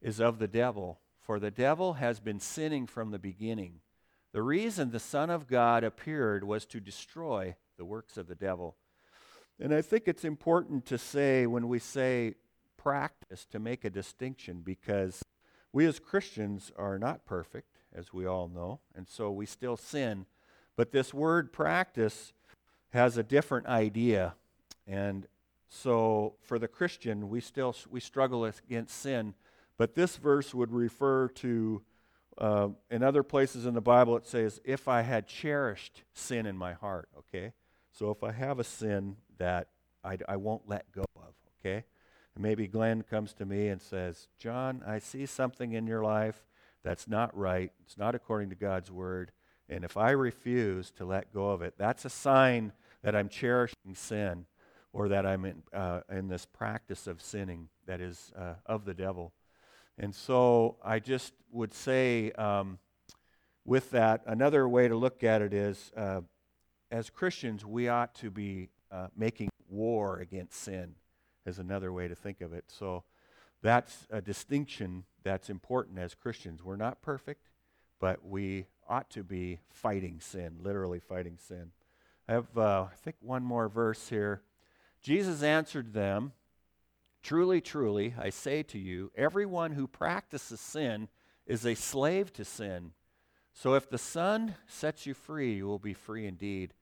is 0.00 0.20
of 0.20 0.38
the 0.38 0.48
devil, 0.48 1.00
for 1.20 1.38
the 1.38 1.50
devil 1.50 1.94
has 1.94 2.20
been 2.20 2.40
sinning 2.40 2.86
from 2.86 3.10
the 3.10 3.18
beginning. 3.18 3.80
The 4.32 4.42
reason 4.42 4.90
the 4.90 5.00
Son 5.00 5.30
of 5.30 5.46
God 5.46 5.84
appeared 5.84 6.44
was 6.44 6.66
to 6.66 6.80
destroy 6.80 7.56
the 7.76 7.84
works 7.84 8.16
of 8.16 8.28
the 8.28 8.34
devil. 8.34 8.76
And 9.58 9.74
I 9.74 9.82
think 9.82 10.04
it's 10.06 10.24
important 10.24 10.84
to 10.86 10.98
say, 10.98 11.46
when 11.46 11.68
we 11.68 11.78
say 11.78 12.34
practice, 12.76 13.46
to 13.46 13.58
make 13.58 13.84
a 13.84 13.90
distinction 13.90 14.60
because 14.62 15.22
we 15.72 15.86
as 15.86 15.98
Christians 15.98 16.72
are 16.76 16.98
not 16.98 17.24
perfect, 17.24 17.78
as 17.94 18.12
we 18.12 18.26
all 18.26 18.48
know, 18.48 18.80
and 18.94 19.08
so 19.08 19.30
we 19.30 19.46
still 19.46 19.76
sin. 19.76 20.26
But 20.76 20.92
this 20.92 21.12
word 21.12 21.52
practice 21.52 22.32
has 22.90 23.16
a 23.16 23.22
different 23.22 23.66
idea. 23.66 24.34
And 24.86 25.26
so 25.68 26.34
for 26.42 26.58
the 26.58 26.68
Christian, 26.68 27.28
we 27.28 27.40
still 27.40 27.74
we 27.90 28.00
struggle 28.00 28.44
against 28.44 29.00
sin, 29.00 29.34
but 29.76 29.94
this 29.94 30.16
verse 30.16 30.54
would 30.54 30.72
refer 30.72 31.28
to 31.28 31.82
uh, 32.38 32.68
in 32.90 33.02
other 33.02 33.22
places 33.22 33.66
in 33.66 33.74
the 33.74 33.80
Bible 33.80 34.16
it 34.16 34.26
says, 34.26 34.60
"If 34.64 34.88
I 34.88 35.02
had 35.02 35.26
cherished 35.26 36.04
sin 36.12 36.46
in 36.46 36.56
my 36.56 36.74
heart." 36.74 37.08
Okay, 37.18 37.52
so 37.92 38.10
if 38.10 38.22
I 38.22 38.32
have 38.32 38.58
a 38.58 38.64
sin 38.64 39.16
that 39.38 39.68
I, 40.04 40.18
I 40.28 40.36
won't 40.36 40.68
let 40.68 40.90
go 40.92 41.04
of, 41.16 41.34
okay, 41.60 41.84
and 42.34 42.42
maybe 42.42 42.68
Glenn 42.68 43.02
comes 43.02 43.32
to 43.34 43.46
me 43.46 43.68
and 43.68 43.80
says, 43.80 44.28
"John, 44.38 44.82
I 44.86 44.98
see 44.98 45.26
something 45.26 45.72
in 45.72 45.86
your 45.86 46.02
life 46.02 46.46
that's 46.84 47.08
not 47.08 47.36
right. 47.36 47.72
It's 47.84 47.98
not 47.98 48.14
according 48.14 48.50
to 48.50 48.56
God's 48.56 48.90
word." 48.90 49.32
And 49.68 49.84
if 49.84 49.96
I 49.96 50.10
refuse 50.10 50.92
to 50.92 51.04
let 51.04 51.32
go 51.32 51.50
of 51.50 51.60
it, 51.60 51.74
that's 51.76 52.04
a 52.04 52.10
sign 52.10 52.72
that 53.02 53.16
I'm 53.16 53.28
cherishing 53.28 53.94
sin 53.94 54.46
or 54.96 55.08
that 55.10 55.26
I'm 55.26 55.44
in, 55.44 55.62
uh, 55.74 56.00
in 56.10 56.26
this 56.26 56.46
practice 56.46 57.06
of 57.06 57.20
sinning 57.20 57.68
that 57.86 58.00
is 58.00 58.32
uh, 58.34 58.54
of 58.64 58.86
the 58.86 58.94
devil. 58.94 59.34
And 59.98 60.14
so 60.14 60.78
I 60.82 61.00
just 61.00 61.34
would 61.52 61.74
say, 61.74 62.32
um, 62.32 62.78
with 63.66 63.90
that, 63.90 64.22
another 64.26 64.66
way 64.66 64.88
to 64.88 64.96
look 64.96 65.22
at 65.22 65.42
it 65.42 65.52
is 65.52 65.92
uh, 65.98 66.22
as 66.90 67.10
Christians, 67.10 67.62
we 67.62 67.88
ought 67.90 68.14
to 68.14 68.30
be 68.30 68.70
uh, 68.90 69.08
making 69.14 69.50
war 69.68 70.18
against 70.18 70.62
sin, 70.62 70.94
is 71.44 71.58
another 71.58 71.92
way 71.92 72.08
to 72.08 72.14
think 72.14 72.40
of 72.40 72.54
it. 72.54 72.64
So 72.68 73.04
that's 73.60 74.06
a 74.08 74.22
distinction 74.22 75.04
that's 75.24 75.50
important 75.50 75.98
as 75.98 76.14
Christians. 76.14 76.64
We're 76.64 76.76
not 76.76 77.02
perfect, 77.02 77.50
but 78.00 78.24
we 78.24 78.64
ought 78.88 79.10
to 79.10 79.22
be 79.22 79.58
fighting 79.68 80.20
sin, 80.20 80.56
literally 80.62 81.00
fighting 81.00 81.36
sin. 81.36 81.72
I 82.26 82.32
have, 82.32 82.56
uh, 82.56 82.86
I 82.90 82.94
think, 82.96 83.16
one 83.20 83.42
more 83.42 83.68
verse 83.68 84.08
here. 84.08 84.40
Jesus 85.06 85.40
answered 85.44 85.92
them, 85.92 86.32
Truly, 87.22 87.60
truly, 87.60 88.16
I 88.18 88.30
say 88.30 88.64
to 88.64 88.76
you, 88.76 89.12
everyone 89.14 89.70
who 89.70 89.86
practices 89.86 90.58
sin 90.58 91.06
is 91.46 91.64
a 91.64 91.76
slave 91.76 92.32
to 92.32 92.44
sin. 92.44 92.90
So 93.52 93.74
if 93.74 93.88
the 93.88 93.98
Son 93.98 94.56
sets 94.66 95.06
you 95.06 95.14
free, 95.14 95.54
you 95.54 95.66
will 95.68 95.78
be 95.78 95.94
free 95.94 96.26
indeed. 96.26 96.74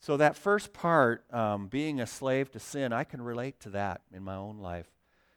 So, 0.00 0.16
that 0.16 0.34
first 0.34 0.72
part, 0.72 1.24
um, 1.32 1.68
being 1.68 2.00
a 2.00 2.08
slave 2.08 2.50
to 2.52 2.58
sin, 2.58 2.92
I 2.92 3.04
can 3.04 3.22
relate 3.22 3.60
to 3.60 3.70
that 3.70 4.00
in 4.12 4.24
my 4.24 4.34
own 4.34 4.58
life. 4.58 4.90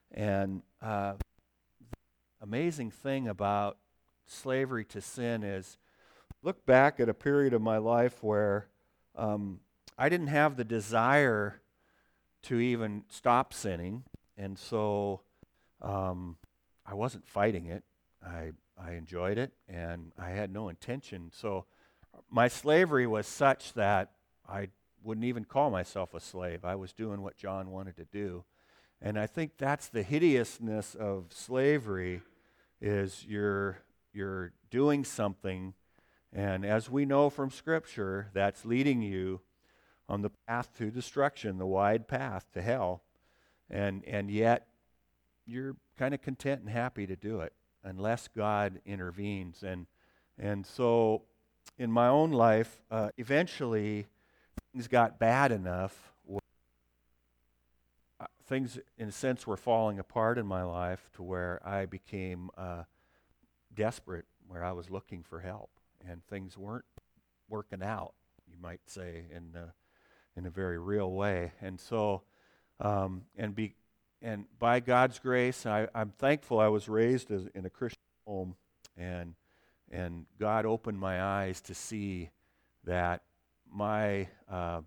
And 0.09 0.63
uh, 0.81 1.13
amazing 2.41 2.89
thing 2.89 3.27
about 3.27 3.77
slavery 4.25 4.85
to 4.85 5.01
sin 5.01 5.43
is 5.43 5.77
look 6.41 6.65
back 6.65 6.99
at 6.99 7.09
a 7.09 7.13
period 7.13 7.53
of 7.53 7.61
my 7.61 7.77
life 7.77 8.23
where 8.23 8.69
um, 9.15 9.59
I 9.99 10.09
didn't 10.09 10.27
have 10.27 10.55
the 10.55 10.63
desire 10.63 11.59
to 12.43 12.59
even 12.59 13.03
stop 13.09 13.53
sinning. 13.53 14.03
And 14.37 14.57
so 14.57 15.21
um, 15.81 16.37
I 16.85 16.93
wasn't 16.93 17.27
fighting 17.27 17.67
it. 17.67 17.83
I, 18.25 18.51
I 18.77 18.93
enjoyed 18.93 19.37
it 19.37 19.51
and 19.67 20.11
I 20.17 20.29
had 20.29 20.51
no 20.51 20.69
intention. 20.69 21.31
So 21.33 21.65
my 22.29 22.47
slavery 22.47 23.07
was 23.07 23.27
such 23.27 23.73
that 23.73 24.11
I 24.47 24.69
wouldn't 25.03 25.25
even 25.25 25.45
call 25.45 25.69
myself 25.69 26.13
a 26.13 26.19
slave. 26.19 26.63
I 26.63 26.75
was 26.75 26.93
doing 26.93 27.21
what 27.21 27.35
John 27.35 27.71
wanted 27.71 27.97
to 27.97 28.05
do. 28.05 28.43
And 29.01 29.19
I 29.19 29.27
think 29.27 29.57
that's 29.57 29.89
the 29.89 30.03
hideousness 30.03 30.95
of 30.95 31.25
slavery 31.29 32.21
is 32.79 33.25
you're 33.27 33.79
you're 34.13 34.51
doing 34.69 35.03
something 35.03 35.73
and 36.31 36.65
as 36.65 36.89
we 36.89 37.05
know 37.05 37.29
from 37.29 37.49
scripture 37.49 38.29
that's 38.33 38.65
leading 38.65 39.01
you 39.01 39.39
on 40.09 40.21
the 40.21 40.31
path 40.47 40.69
to 40.77 40.91
destruction, 40.91 41.57
the 41.57 41.65
wide 41.65 42.07
path 42.07 42.45
to 42.53 42.61
hell. 42.61 43.03
And 43.69 44.03
and 44.05 44.29
yet 44.29 44.67
you're 45.45 45.75
kind 45.97 46.13
of 46.13 46.21
content 46.21 46.61
and 46.61 46.69
happy 46.69 47.07
to 47.07 47.15
do 47.15 47.41
it 47.41 47.53
unless 47.83 48.27
God 48.27 48.79
intervenes 48.85 49.63
and 49.63 49.87
and 50.37 50.65
so 50.65 51.23
in 51.77 51.91
my 51.91 52.07
own 52.07 52.31
life 52.31 52.81
uh, 52.91 53.09
eventually 53.17 54.07
things 54.73 54.87
got 54.87 55.19
bad 55.19 55.51
enough, 55.51 56.13
uh, 58.19 58.25
things, 58.47 58.79
in 58.97 59.09
a 59.09 59.11
sense, 59.11 59.45
were 59.45 59.57
falling 59.57 59.99
apart 59.99 60.37
in 60.37 60.45
my 60.45 60.63
life 60.63 61.09
to 61.13 61.23
where 61.23 61.61
I 61.63 61.85
became 61.85 62.49
uh, 62.57 62.83
desperate, 63.73 64.25
where 64.47 64.63
I 64.63 64.71
was 64.71 64.89
looking 64.89 65.23
for 65.23 65.41
help, 65.41 65.69
and 66.07 66.25
things 66.25 66.57
weren't 66.57 66.85
working 67.49 67.83
out, 67.83 68.13
you 68.47 68.57
might 68.59 68.81
say, 68.87 69.25
in 69.31 69.55
a, 69.55 69.73
in 70.35 70.45
a 70.45 70.49
very 70.49 70.77
real 70.77 71.11
way. 71.11 71.51
And 71.61 71.79
so, 71.79 72.23
um, 72.79 73.23
and 73.37 73.55
be, 73.55 73.75
and 74.21 74.45
by 74.59 74.79
God's 74.79 75.19
grace, 75.19 75.65
I, 75.65 75.87
am 75.93 76.13
thankful 76.17 76.59
I 76.59 76.67
was 76.67 76.87
raised 76.87 77.31
as, 77.31 77.47
in 77.53 77.65
a 77.65 77.69
Christian 77.69 77.99
home, 78.25 78.55
and 78.97 79.35
and 79.93 80.25
God 80.39 80.65
opened 80.65 80.99
my 80.99 81.21
eyes 81.21 81.61
to 81.61 81.75
see 81.75 82.31
that 82.83 83.21
my, 83.71 84.27
uh, 84.49 84.81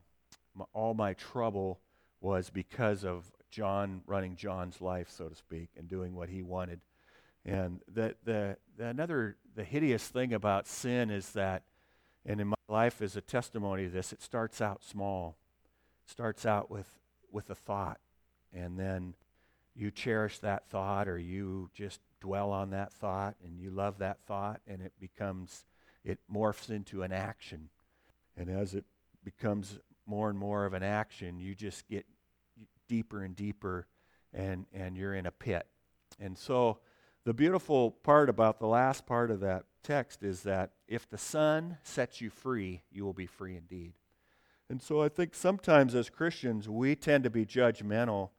my, 0.55 0.65
all 0.73 0.95
my 0.95 1.15
trouble 1.15 1.81
was 2.21 2.51
because 2.51 3.05
of 3.05 3.31
John 3.51 4.03
running 4.07 4.35
John's 4.35 4.81
life, 4.81 5.09
so 5.09 5.29
to 5.29 5.37
speak, 5.37 5.71
and 5.77 5.89
doing 5.89 6.15
what 6.15 6.29
he 6.29 6.43
wanted. 6.43 6.81
And 7.45 7.81
the, 7.93 8.17
the, 8.25 8.57
the 8.77 8.87
another 8.87 9.37
the 9.55 9.63
hideous 9.63 10.07
thing 10.09 10.35
about 10.35 10.67
sin 10.67 11.11
is 11.11 11.31
that, 11.31 11.63
and 12.25 12.41
in 12.41 12.49
my 12.49 12.56
life 12.69 13.03
is 13.03 13.17
a 13.17 13.21
testimony 13.21 13.85
of 13.85 13.93
this. 13.93 14.13
It 14.13 14.23
starts 14.23 14.61
out 14.61 14.83
small. 14.83 15.37
It 16.07 16.11
starts 16.11 16.47
out 16.47 16.71
with 16.71 16.89
with 17.31 17.51
a 17.51 17.55
thought, 17.55 18.01
and 18.53 18.79
then 18.79 19.15
you 19.75 19.91
cherish 19.91 20.39
that 20.39 20.67
thought, 20.69 21.09
or 21.09 21.19
you 21.19 21.71
just 21.75 22.01
dwell 22.21 22.51
on 22.51 22.71
that 22.71 22.93
thought, 22.93 23.35
and 23.45 23.59
you 23.59 23.71
love 23.71 23.99
that 23.99 24.21
thought, 24.27 24.61
and 24.67 24.81
it 24.81 24.93
becomes 24.99 25.65
it 26.05 26.19
morphs 26.33 26.71
into 26.71 27.03
an 27.03 27.13
action 27.13 27.69
and 28.37 28.51
as 28.51 28.75
it 28.75 28.85
becomes 29.25 29.79
more 30.07 30.29
and 30.29 30.39
more 30.39 30.67
of 30.67 30.75
an 30.75 30.83
action, 30.83 31.39
you 31.39 31.55
just 31.55 31.89
get 31.89 32.07
deeper 32.89 33.23
and 33.23 33.35
deeper 33.35 33.87
and, 34.33 34.67
and 34.73 34.97
you're 34.97 35.15
in 35.15 35.27
a 35.27 35.31
pit. 35.31 35.67
And 36.21 36.37
so 36.37 36.79
the 37.25 37.35
beautiful 37.35 37.91
part 37.91 38.29
about 38.29 38.61
the 38.61 38.67
last 38.67 39.07
part 39.07 39.31
of 39.31 39.41
that 39.41 39.65
text 39.87 40.25
is 40.25 40.43
that 40.43 40.73
if 40.89 41.09
the 41.09 41.19
Son 41.19 41.79
sets 41.85 42.21
you 42.21 42.29
free, 42.29 42.83
you 42.91 43.05
will 43.05 43.13
be 43.13 43.27
free 43.27 43.57
indeed. 43.57 43.93
And 44.69 44.83
so 44.83 45.01
I 45.01 45.09
think 45.09 45.35
sometimes 45.35 45.95
as 45.95 46.11
Christians, 46.11 46.69
we 46.69 46.97
tend 46.97 47.23
to 47.23 47.31
be 47.31 47.47
judgmental. 47.47 48.31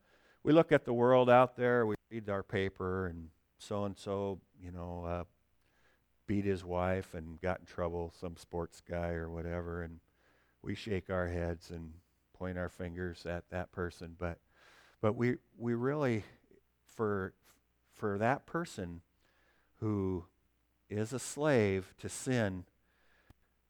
We 0.43 0.51
look 0.51 0.73
at 0.73 0.83
the 0.83 0.93
world 0.93 1.29
out 1.29 1.55
there, 1.55 1.86
we 1.86 1.95
read 2.12 2.29
our 2.29 2.43
paper, 2.43 3.07
and 3.07 3.29
so 3.57 3.86
and 3.86 3.97
so, 3.97 4.41
you 4.62 4.71
know, 4.71 5.05
uh, 5.05 5.23
beat 6.27 6.43
his 6.43 6.65
wife 6.65 7.13
and 7.13 7.39
got 7.39 7.62
in 7.62 7.65
trouble, 7.65 8.13
some 8.19 8.36
sports 8.36 8.81
guy 8.81 9.12
or 9.12 9.29
whatever, 9.29 9.83
and 9.83 9.99
we 10.62 10.75
shake 10.75 11.10
our 11.10 11.29
heads 11.29 11.71
and 11.71 11.93
point 12.33 12.57
our 12.57 12.69
fingers 12.69 13.25
at 13.25 13.49
that 13.51 13.71
person. 13.71 14.15
But 14.19 14.39
but 15.01 15.15
we 15.15 15.38
we 15.57 15.75
really 15.75 16.23
for 16.86 17.33
for 17.93 18.17
that 18.17 18.45
person 18.45 19.01
who 19.79 20.25
is 20.89 21.13
a 21.13 21.19
slave 21.19 21.93
to 22.00 22.10
sin, 22.10 22.65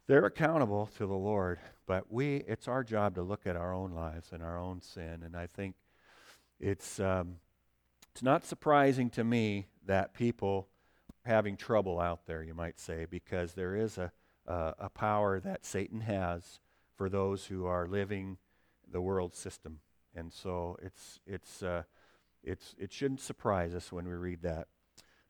they're 0.07 0.25
accountable 0.25 0.89
to 0.97 1.05
the 1.05 1.13
Lord. 1.13 1.59
But 1.85 2.11
we 2.11 2.37
it's 2.47 2.67
our 2.67 2.83
job 2.83 3.15
to 3.15 3.21
look 3.21 3.47
at 3.47 3.55
our 3.55 3.73
own 3.73 3.91
lives 3.91 4.31
and 4.31 4.43
our 4.43 4.57
own 4.57 4.81
sin. 4.81 5.21
And 5.23 5.35
I 5.35 5.47
think 5.47 5.75
it's 6.59 6.99
um, 6.99 7.37
it's 8.17 8.23
not 8.23 8.45
surprising 8.45 9.09
to 9.11 9.23
me 9.23 9.67
that 9.85 10.13
people 10.13 10.67
are 11.25 11.31
having 11.31 11.55
trouble 11.55 11.99
out 11.99 12.25
there, 12.25 12.43
you 12.43 12.53
might 12.53 12.79
say, 12.79 13.05
because 13.09 13.53
there 13.53 13.75
is 13.75 13.97
a, 13.97 14.11
a, 14.47 14.73
a 14.79 14.89
power 14.89 15.39
that 15.39 15.65
Satan 15.65 16.01
has 16.01 16.59
for 16.95 17.09
those 17.09 17.45
who 17.45 17.65
are 17.65 17.87
living 17.87 18.37
the 18.91 19.01
world 19.01 19.35
system. 19.35 19.79
And 20.15 20.33
so 20.33 20.77
it's, 20.81 21.19
it's, 21.27 21.61
uh, 21.61 21.83
it's, 22.43 22.73
it 22.79 22.91
shouldn't 22.91 23.21
surprise 23.21 23.75
us 23.75 23.91
when 23.91 24.07
we 24.07 24.15
read 24.15 24.41
that. 24.41 24.67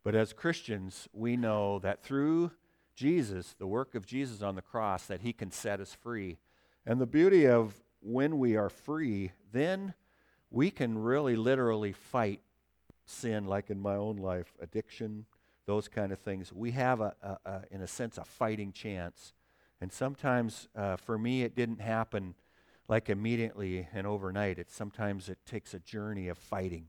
But 0.07 0.15
as 0.15 0.31
Christians, 0.31 1.09
we 1.11 1.35
know 1.35 1.79
that 1.79 2.01
through 2.01 2.51
Jesus, 2.95 3.55
the 3.59 3.67
work 3.67 3.93
of 3.93 4.05
Jesus 4.05 4.41
on 4.41 4.55
the 4.55 4.61
cross, 4.61 5.05
that 5.07 5.19
he 5.19 5.33
can 5.33 5.51
set 5.51 5.81
us 5.81 5.93
free. 5.93 6.37
And 6.85 7.01
the 7.01 7.05
beauty 7.05 7.45
of 7.45 7.83
when 7.99 8.39
we 8.39 8.55
are 8.55 8.69
free, 8.69 9.33
then 9.51 9.95
we 10.49 10.71
can 10.71 10.97
really 10.97 11.35
literally 11.35 11.91
fight 11.91 12.39
sin, 13.05 13.47
like 13.47 13.69
in 13.69 13.81
my 13.81 13.95
own 13.95 14.15
life 14.15 14.53
addiction, 14.61 15.25
those 15.65 15.89
kind 15.89 16.13
of 16.13 16.19
things, 16.19 16.53
we 16.53 16.71
have, 16.71 17.01
a, 17.01 17.13
a, 17.21 17.37
a 17.45 17.61
in 17.69 17.81
a 17.81 17.87
sense, 17.87 18.17
a 18.17 18.23
fighting 18.23 18.71
chance. 18.71 19.33
And 19.81 19.91
sometimes, 19.91 20.69
uh, 20.73 20.95
for 20.95 21.17
me, 21.17 21.41
it 21.43 21.53
didn't 21.53 21.81
happen 21.81 22.35
like 22.87 23.09
immediately 23.09 23.89
and 23.91 24.07
overnight. 24.07 24.57
It 24.57 24.71
sometimes 24.71 25.27
it 25.27 25.39
takes 25.45 25.73
a 25.73 25.79
journey 25.79 26.29
of 26.29 26.37
fighting, 26.37 26.85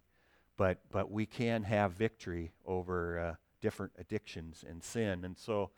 but 0.59 0.79
but 0.91 1.11
we 1.11 1.25
can 1.25 1.63
have 1.63 1.93
victory 1.93 2.53
over 2.67 3.19
uh, 3.19 3.35
different 3.63 3.93
addictions 3.99 4.63
and 4.69 4.85
sin. 4.85 5.25
And 5.25 5.39
so, 5.39 5.71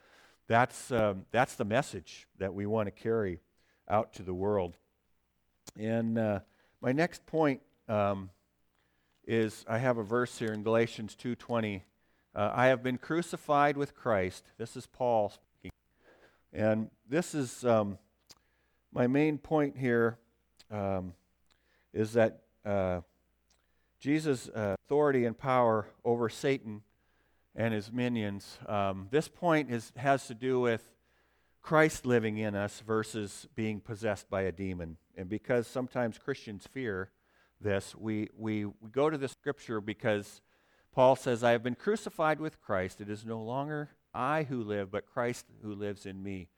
that's 0.49 0.91
um, 0.91 1.27
that's 1.31 1.55
the 1.55 1.65
message 1.65 2.27
that 2.39 2.53
we 2.53 2.67
want 2.67 2.89
to 2.89 2.91
carry 2.91 3.39
out 3.89 4.13
to 4.15 4.25
the 4.25 4.35
world. 4.35 4.77
And 5.79 6.19
uh, 6.19 6.41
my 6.81 6.91
next 6.91 7.25
point 7.27 7.61
um, 7.89 8.31
is 9.25 9.65
I 9.69 9.79
have 9.79 9.99
a 9.99 10.03
verse 10.03 10.37
here 10.37 10.53
in 10.53 10.65
Galatians 10.65 11.15
two 11.15 11.37
twenty 11.37 11.85
uh, 12.35 12.51
I 12.55 12.67
have 12.67 12.83
been 12.83 12.99
crucified 12.99 13.77
with 13.77 13.95
Christ. 13.95 14.45
This 14.57 14.77
is 14.77 14.87
Paul 14.87 15.31
speaking. 15.31 15.71
And 16.53 16.91
this 17.09 17.35
is 17.35 17.65
um, 17.65 17.99
my 18.93 19.07
main 19.07 19.39
point 19.39 19.77
here 19.77 20.19
um, 20.71 21.15
is 21.93 22.13
that 22.13 22.41
uh, 22.65 23.01
Jesus' 24.01 24.49
uh, 24.49 24.77
authority 24.87 25.27
and 25.27 25.37
power 25.37 25.87
over 26.05 26.29
Satan 26.31 26.83
and 27.55 27.75
his 27.75 27.93
minions. 27.93 28.59
Um, 28.67 29.09
this 29.11 29.29
point 29.29 29.71
is, 29.71 29.93
has 29.97 30.27
to 30.29 30.35
do 30.35 30.59
with 30.59 30.83
Christ 31.61 32.07
living 32.07 32.39
in 32.39 32.55
us 32.55 32.83
versus 32.87 33.47
being 33.55 33.81
possessed 33.81 34.31
by 34.31 34.43
a 34.43 34.53
demon. 34.53 34.97
And 35.17 35.29
because 35.29 35.67
sometimes 35.67 36.17
Christians 36.17 36.67
fear 36.73 37.11
this, 37.61 37.95
we, 37.95 38.31
we, 38.37 38.65
we 38.65 38.89
go 38.91 39.11
to 39.11 39.19
the 39.19 39.29
scripture 39.29 39.83
because 39.83 40.41
Paul 40.93 41.15
says, 41.15 41.45
I 41.45 41.51
have 41.51 41.63
been 41.63 41.75
crucified 41.75 42.41
with 42.41 42.61
Christ. 42.61 43.03
It 43.03 43.11
is 43.11 43.27
no 43.27 43.43
longer 43.43 43.91
I 44.15 44.45
who 44.45 44.63
live, 44.63 44.91
but 44.91 45.07
Christ 45.07 45.45
who 45.63 45.75
lives 45.75 46.07
in 46.07 46.23
me. 46.23 46.49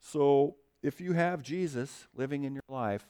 So 0.00 0.56
if 0.82 1.00
you 1.00 1.14
have 1.14 1.42
Jesus 1.42 2.06
living 2.14 2.44
in 2.44 2.52
your 2.54 2.62
life, 2.68 3.06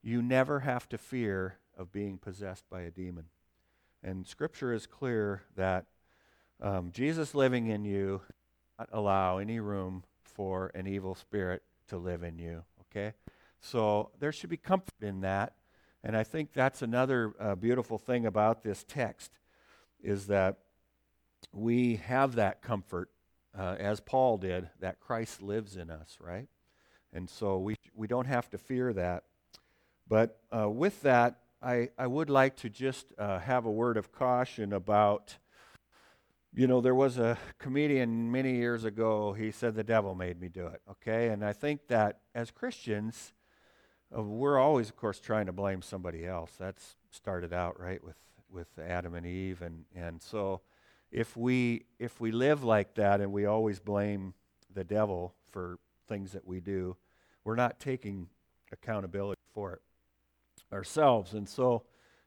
you 0.00 0.22
never 0.22 0.60
have 0.60 0.88
to 0.90 0.98
fear 0.98 1.58
of 1.76 1.92
being 1.92 2.18
possessed 2.18 2.64
by 2.70 2.82
a 2.82 2.90
demon. 2.90 3.26
And 4.02 4.26
Scripture 4.26 4.72
is 4.72 4.86
clear 4.86 5.42
that 5.56 5.86
um, 6.60 6.90
Jesus 6.92 7.34
living 7.34 7.66
in 7.66 7.84
you 7.84 8.22
not 8.78 8.88
allow 8.92 9.38
any 9.38 9.60
room 9.60 10.04
for 10.22 10.70
an 10.74 10.86
evil 10.86 11.14
spirit 11.14 11.62
to 11.88 11.98
live 11.98 12.22
in 12.22 12.38
you. 12.38 12.64
Okay, 12.82 13.14
so 13.60 14.10
there 14.20 14.32
should 14.32 14.50
be 14.50 14.56
comfort 14.56 15.02
in 15.02 15.20
that, 15.20 15.54
and 16.04 16.16
I 16.16 16.24
think 16.24 16.52
that's 16.52 16.82
another 16.82 17.34
uh, 17.40 17.54
beautiful 17.54 17.98
thing 17.98 18.26
about 18.26 18.62
this 18.62 18.84
text 18.86 19.32
is 20.02 20.28
that 20.28 20.58
we 21.52 21.96
have 21.96 22.36
that 22.36 22.62
comfort, 22.62 23.10
uh, 23.58 23.76
as 23.78 24.00
Paul 24.00 24.38
did, 24.38 24.68
that 24.80 25.00
Christ 25.00 25.42
lives 25.42 25.76
in 25.76 25.90
us, 25.90 26.18
right? 26.20 26.48
And 27.12 27.28
so 27.28 27.58
we, 27.58 27.76
we 27.94 28.06
don't 28.06 28.26
have 28.26 28.50
to 28.50 28.58
fear 28.58 28.92
that. 28.92 29.24
But 30.08 30.40
uh, 30.56 30.68
with 30.70 31.02
that, 31.02 31.40
I, 31.62 31.88
I 31.98 32.06
would 32.06 32.28
like 32.28 32.56
to 32.56 32.70
just 32.70 33.12
uh, 33.18 33.38
have 33.38 33.64
a 33.64 33.70
word 33.70 33.96
of 33.96 34.12
caution 34.12 34.72
about, 34.72 35.38
you 36.54 36.66
know, 36.66 36.80
there 36.80 36.94
was 36.94 37.18
a 37.18 37.38
comedian 37.58 38.30
many 38.30 38.56
years 38.56 38.84
ago, 38.84 39.32
he 39.32 39.50
said, 39.50 39.74
The 39.74 39.84
devil 39.84 40.14
made 40.14 40.40
me 40.40 40.48
do 40.48 40.66
it, 40.66 40.82
okay? 40.90 41.28
And 41.28 41.44
I 41.44 41.52
think 41.52 41.88
that 41.88 42.20
as 42.34 42.50
Christians, 42.50 43.32
uh, 44.16 44.22
we're 44.22 44.58
always, 44.58 44.90
of 44.90 44.96
course, 44.96 45.18
trying 45.18 45.46
to 45.46 45.52
blame 45.52 45.80
somebody 45.80 46.26
else. 46.26 46.52
That's 46.58 46.96
started 47.10 47.52
out, 47.52 47.80
right, 47.80 48.04
with, 48.04 48.16
with 48.50 48.68
Adam 48.78 49.14
and 49.14 49.26
Eve. 49.26 49.62
And, 49.62 49.84
and 49.94 50.20
so 50.20 50.60
if 51.10 51.36
we, 51.36 51.86
if 51.98 52.20
we 52.20 52.32
live 52.32 52.64
like 52.64 52.94
that 52.94 53.20
and 53.20 53.32
we 53.32 53.46
always 53.46 53.80
blame 53.80 54.34
the 54.72 54.84
devil 54.84 55.34
for 55.50 55.78
things 56.06 56.32
that 56.32 56.46
we 56.46 56.60
do, 56.60 56.96
we're 57.44 57.56
not 57.56 57.80
taking 57.80 58.28
accountability 58.70 59.40
for 59.54 59.72
it 59.72 59.80
ourselves. 60.72 61.34
And 61.34 61.48
so 61.48 61.84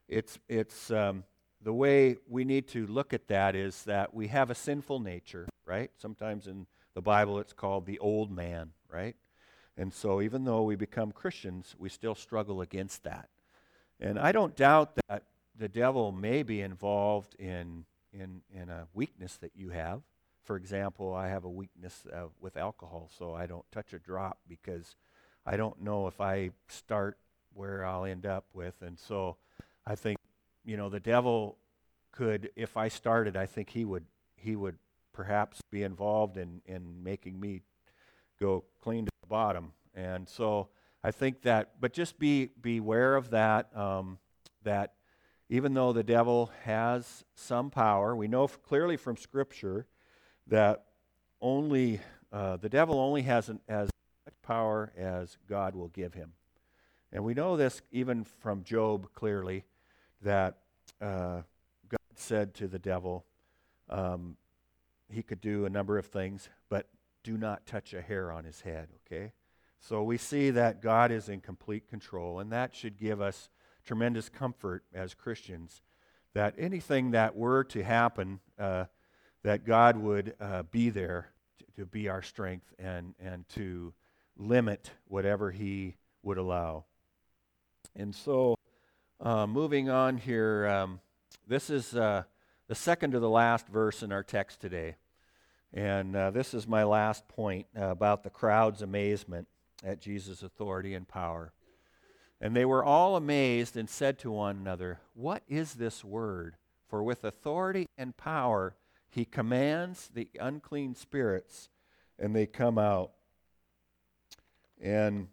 it's, 0.08 0.38
it's 0.48 0.90
um, 0.90 1.24
the 1.62 1.72
way 1.72 2.16
we 2.28 2.44
need 2.44 2.68
to 2.68 2.86
look 2.86 3.12
at 3.12 3.28
that 3.28 3.54
is 3.54 3.84
that 3.84 4.14
we 4.14 4.28
have 4.28 4.50
a 4.50 4.54
sinful 4.54 5.00
nature, 5.00 5.46
right? 5.64 5.90
Sometimes 5.98 6.46
in 6.46 6.66
the 6.94 7.02
Bible 7.02 7.38
it's 7.38 7.52
called 7.52 7.86
the 7.86 7.98
old 7.98 8.30
man, 8.30 8.70
right? 8.88 9.16
And 9.76 9.92
so 9.92 10.20
even 10.20 10.44
though 10.44 10.62
we 10.62 10.76
become 10.76 11.12
Christians, 11.12 11.74
we 11.78 11.88
still 11.88 12.14
struggle 12.14 12.60
against 12.60 13.04
that. 13.04 13.28
And 14.00 14.18
I 14.18 14.32
don't 14.32 14.56
doubt 14.56 14.98
that 15.08 15.24
the 15.58 15.68
devil 15.68 16.10
may 16.10 16.42
be 16.42 16.60
involved 16.60 17.34
in, 17.38 17.84
in, 18.12 18.40
in 18.52 18.70
a 18.70 18.86
weakness 18.94 19.36
that 19.38 19.52
you 19.54 19.70
have. 19.70 20.00
For 20.42 20.56
example, 20.56 21.14
I 21.14 21.28
have 21.28 21.44
a 21.44 21.50
weakness 21.50 22.02
uh, 22.12 22.24
with 22.40 22.56
alcohol, 22.56 23.10
so 23.16 23.34
I 23.34 23.46
don't 23.46 23.64
touch 23.70 23.92
a 23.92 23.98
drop 23.98 24.38
because 24.48 24.96
I 25.44 25.56
don't 25.56 25.80
know 25.82 26.06
if 26.06 26.20
I 26.20 26.50
start 26.68 27.18
where 27.60 27.84
I'll 27.84 28.06
end 28.06 28.24
up 28.24 28.46
with. 28.54 28.80
And 28.80 28.98
so 28.98 29.36
I 29.86 29.94
think, 29.94 30.16
you 30.64 30.78
know, 30.78 30.88
the 30.88 30.98
devil 30.98 31.58
could, 32.10 32.48
if 32.56 32.78
I 32.78 32.88
started, 32.88 33.36
I 33.36 33.44
think 33.44 33.68
he 33.68 33.84
would, 33.84 34.06
he 34.34 34.56
would 34.56 34.78
perhaps 35.12 35.60
be 35.70 35.82
involved 35.82 36.38
in, 36.38 36.62
in 36.64 37.04
making 37.04 37.38
me 37.38 37.60
go 38.40 38.64
clean 38.82 39.04
to 39.04 39.10
the 39.20 39.26
bottom. 39.26 39.72
And 39.94 40.26
so 40.26 40.68
I 41.04 41.10
think 41.10 41.42
that, 41.42 41.72
but 41.78 41.92
just 41.92 42.18
be 42.18 42.48
beware 42.62 43.14
of 43.14 43.28
that. 43.30 43.76
Um, 43.76 44.18
that 44.62 44.94
even 45.50 45.74
though 45.74 45.92
the 45.92 46.02
devil 46.02 46.50
has 46.64 47.24
some 47.34 47.68
power, 47.68 48.16
we 48.16 48.26
know 48.26 48.48
clearly 48.48 48.96
from 48.96 49.18
Scripture 49.18 49.86
that 50.46 50.84
only 51.42 52.00
uh, 52.32 52.56
the 52.56 52.70
devil 52.70 52.98
only 52.98 53.22
has 53.22 53.50
an, 53.50 53.60
as 53.68 53.90
much 54.24 54.34
power 54.40 54.92
as 54.96 55.36
God 55.46 55.74
will 55.74 55.88
give 55.88 56.14
him. 56.14 56.32
And 57.12 57.24
we 57.24 57.34
know 57.34 57.56
this 57.56 57.82
even 57.90 58.24
from 58.24 58.62
Job 58.62 59.12
clearly 59.14 59.64
that 60.22 60.58
uh, 61.00 61.42
God 61.88 61.98
said 62.14 62.54
to 62.54 62.68
the 62.68 62.78
devil, 62.78 63.24
um, 63.88 64.36
he 65.08 65.22
could 65.22 65.40
do 65.40 65.64
a 65.64 65.70
number 65.70 65.98
of 65.98 66.06
things, 66.06 66.48
but 66.68 66.88
do 67.22 67.36
not 67.36 67.66
touch 67.66 67.92
a 67.92 68.00
hair 68.00 68.30
on 68.30 68.44
his 68.44 68.60
head, 68.60 68.88
okay? 69.06 69.32
So 69.80 70.02
we 70.02 70.18
see 70.18 70.50
that 70.50 70.82
God 70.82 71.10
is 71.10 71.28
in 71.28 71.40
complete 71.40 71.88
control, 71.88 72.38
and 72.38 72.52
that 72.52 72.74
should 72.74 72.96
give 72.96 73.20
us 73.20 73.48
tremendous 73.84 74.28
comfort 74.28 74.84
as 74.94 75.14
Christians 75.14 75.82
that 76.34 76.54
anything 76.58 77.10
that 77.10 77.34
were 77.34 77.64
to 77.64 77.82
happen, 77.82 78.40
uh, 78.58 78.84
that 79.42 79.64
God 79.64 79.96
would 79.96 80.34
uh, 80.40 80.62
be 80.64 80.90
there 80.90 81.30
to, 81.58 81.80
to, 81.80 81.86
be 81.86 82.08
our 82.08 82.22
strength 82.22 82.72
and, 82.78 83.14
and 83.18 83.48
to 83.50 83.92
limit 84.36 84.90
whatever 85.08 85.50
He 85.50 85.96
would 86.22 86.38
allow. 86.38 86.84
And 87.96 88.14
so, 88.14 88.56
uh, 89.20 89.46
moving 89.46 89.90
on 89.90 90.18
here, 90.18 90.66
um, 90.68 91.00
this 91.46 91.70
is 91.70 91.94
uh, 91.94 92.22
the 92.68 92.74
second 92.74 93.12
to 93.12 93.20
the 93.20 93.28
last 93.28 93.68
verse 93.68 94.02
in 94.02 94.12
our 94.12 94.22
text 94.22 94.60
today. 94.60 94.96
And 95.72 96.16
uh, 96.16 96.30
this 96.30 96.54
is 96.54 96.66
my 96.66 96.84
last 96.84 97.28
point 97.28 97.66
about 97.74 98.22
the 98.22 98.30
crowd's 98.30 98.82
amazement 98.82 99.46
at 99.84 100.00
Jesus' 100.00 100.42
authority 100.42 100.94
and 100.94 101.06
power. 101.06 101.52
And 102.40 102.56
they 102.56 102.64
were 102.64 102.84
all 102.84 103.16
amazed 103.16 103.76
and 103.76 103.88
said 103.88 104.18
to 104.20 104.30
one 104.30 104.56
another, 104.56 105.00
What 105.14 105.42
is 105.48 105.74
this 105.74 106.04
word? 106.04 106.56
For 106.88 107.02
with 107.02 107.22
authority 107.22 107.86
and 107.96 108.16
power 108.16 108.74
he 109.08 109.24
commands 109.24 110.08
the 110.12 110.28
unclean 110.40 110.94
spirits, 110.94 111.68
and 112.18 112.34
they 112.34 112.46
come 112.46 112.78
out. 112.78 113.12
And 114.80 115.28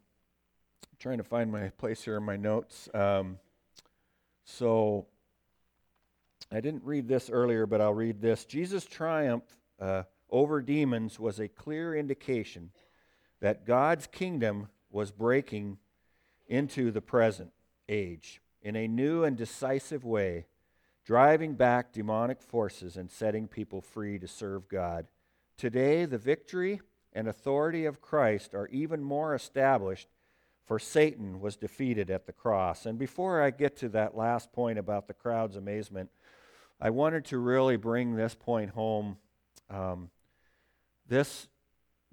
trying 1.00 1.18
to 1.18 1.24
find 1.24 1.52
my 1.52 1.70
place 1.70 2.04
here 2.04 2.18
in 2.18 2.24
my 2.24 2.38
notes. 2.38 2.90
Um, 2.94 3.38
so 4.46 5.06
I 6.52 6.60
didn't 6.62 6.84
read 6.84 7.08
this 7.08 7.30
earlier, 7.30 7.66
but 7.66 7.82
I'll 7.82 7.94
read 7.94 8.22
this. 8.22 8.46
Jesus' 8.46 8.86
triumph 8.86 9.44
uh, 9.80 10.04
over 10.30 10.62
demons 10.62 11.20
was 11.20 11.40
a 11.40 11.48
clear 11.48 11.96
indication 11.96 12.72
that 13.42 13.66
God's 13.66 14.08
kingdom 14.08 14.70
was 14.90 15.12
breaking 15.12 15.78
into 16.48 16.92
the 16.92 17.02
present 17.02 17.52
age 17.88 18.42
in 18.62 18.76
a 18.76 18.88
new 18.88 19.24
and 19.24 19.38
decisive 19.38 20.04
way, 20.04 20.46
driving 21.06 21.54
back 21.54 21.94
demonic 21.94 22.42
forces 22.42 22.98
and 22.98 23.12
setting 23.12 23.48
people 23.48 23.82
free 23.82 24.18
to 24.18 24.28
serve 24.28 24.68
God. 24.68 25.06
Today, 25.58 26.06
the 26.06 26.18
victory 26.18 26.82
and 27.14 27.28
authority 27.28 27.86
of 27.86 28.02
Christ 28.02 28.54
are 28.54 28.68
even 28.68 29.04
more 29.04 29.36
established, 29.36 30.08
for 30.68 30.78
Satan 30.78 31.40
was 31.40 31.56
defeated 31.56 32.12
at 32.12 32.26
the 32.26 32.34
cross. 32.34 32.86
And 32.86 33.00
before 33.00 33.42
I 33.42 33.52
get 33.52 33.78
to 33.78 33.90
that 33.90 34.16
last 34.16 34.52
point 34.52 34.78
about 34.78 35.08
the 35.08 35.14
crowd's 35.14 35.56
amazement, 35.56 36.10
I 36.80 36.90
wanted 36.90 37.26
to 37.26 37.38
really 37.38 37.78
bring 37.78 38.16
this 38.16 38.36
point 38.36 38.72
home. 38.72 39.18
Um, 39.70 40.10
this 41.08 41.48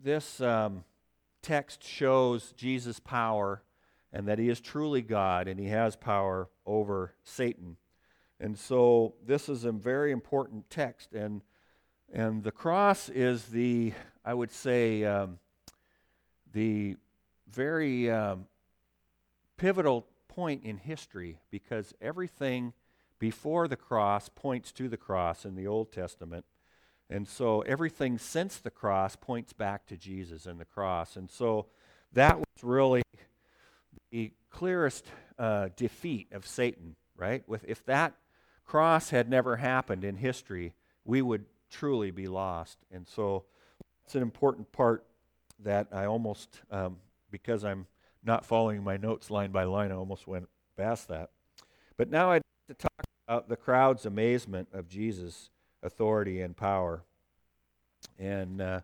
this 0.03 0.41
um, 0.41 0.85
text 1.43 1.83
shows 1.83 2.53
Jesus' 2.57 3.01
power 3.01 3.63
and 4.13 4.29
that 4.29 4.39
he 4.39 4.49
is 4.49 4.61
truly 4.61 5.03
God 5.03 5.49
and 5.49 5.59
he 5.59 5.67
has 5.67 5.97
power 5.97 6.49
over 6.65 7.15
Satan. 7.25 7.77
And 8.39 8.59
so 8.59 9.15
this 9.25 9.49
is 9.49 9.65
a 9.65 9.73
very 9.73 10.13
important 10.13 10.69
text. 10.71 11.13
And, 11.13 11.43
and 12.13 12.43
the 12.45 12.53
cross 12.53 13.09
is 13.09 13.47
the, 13.47 13.93
I 14.25 14.35
would 14.35 14.53
say, 14.53 15.05
um, 15.05 15.39
the 16.53 16.97
very 17.51 18.11
um, 18.11 18.47
pivotal 19.57 20.07
point 20.29 20.65
in 20.65 20.79
history 20.79 21.39
because 21.51 21.95
everything 22.01 22.73
before 23.19 23.69
the 23.69 23.77
cross 23.77 24.29
points 24.29 24.73
to 24.73 24.89
the 24.89 24.97
cross 24.97 25.45
in 25.45 25.55
the 25.55 25.67
Old 25.67 25.93
Testament. 25.93 26.45
And 27.09 27.29
so 27.29 27.61
everything 27.63 28.19
since 28.19 28.57
the 28.59 28.71
cross 28.71 29.17
points 29.17 29.53
back 29.53 29.87
to 29.87 29.97
Jesus 29.97 30.47
and 30.47 30.59
the 30.59 30.65
cross. 30.65 31.17
And 31.17 31.31
so 31.31 31.67
that 32.13 32.39
was 32.39 32.47
really 32.63 33.03
the 34.11 34.33
clearest 34.51 35.07
uh, 35.39 35.69
defeat 35.77 36.33
of 36.33 36.47
Satan, 36.47 36.97
right? 37.17 37.47
With, 37.49 37.65
if 37.69 37.85
that 37.87 38.15
cross 38.65 39.11
had 39.11 39.29
never 39.29 39.57
happened 39.57 40.05
in 40.05 40.17
history, 40.17 40.75
we 41.05 41.23
would 41.23 41.45
truly 41.71 42.11
be 42.11 42.27
lost. 42.27 42.79
And 42.91 43.07
so 43.07 43.45
it's 44.05 44.15
an 44.15 44.23
important 44.23 44.73
part 44.73 45.05
that 45.61 45.89
I 45.93 46.05
almost, 46.05 46.61
um, 46.71 46.97
because 47.35 47.65
I'm 47.65 47.89
not 48.23 48.47
following 48.47 48.85
my 48.85 48.97
notes 48.97 49.29
line 49.29 49.51
by 49.51 49.65
line, 49.65 49.91
I 49.91 49.97
almost 49.97 50.29
went 50.29 50.49
past 50.77 51.09
that. 51.09 51.31
But 51.97 52.09
now 52.09 52.31
I'd 52.31 52.43
like 52.69 52.79
to 52.79 52.87
talk 52.87 53.07
about 53.27 53.49
the 53.49 53.57
crowd's 53.57 54.07
amazement 54.07 54.69
of 54.73 54.87
Jesus' 54.87 55.51
authority 55.83 56.43
and 56.43 56.57
power. 56.57 57.03
And 58.21 58.61
uh, 58.61 58.81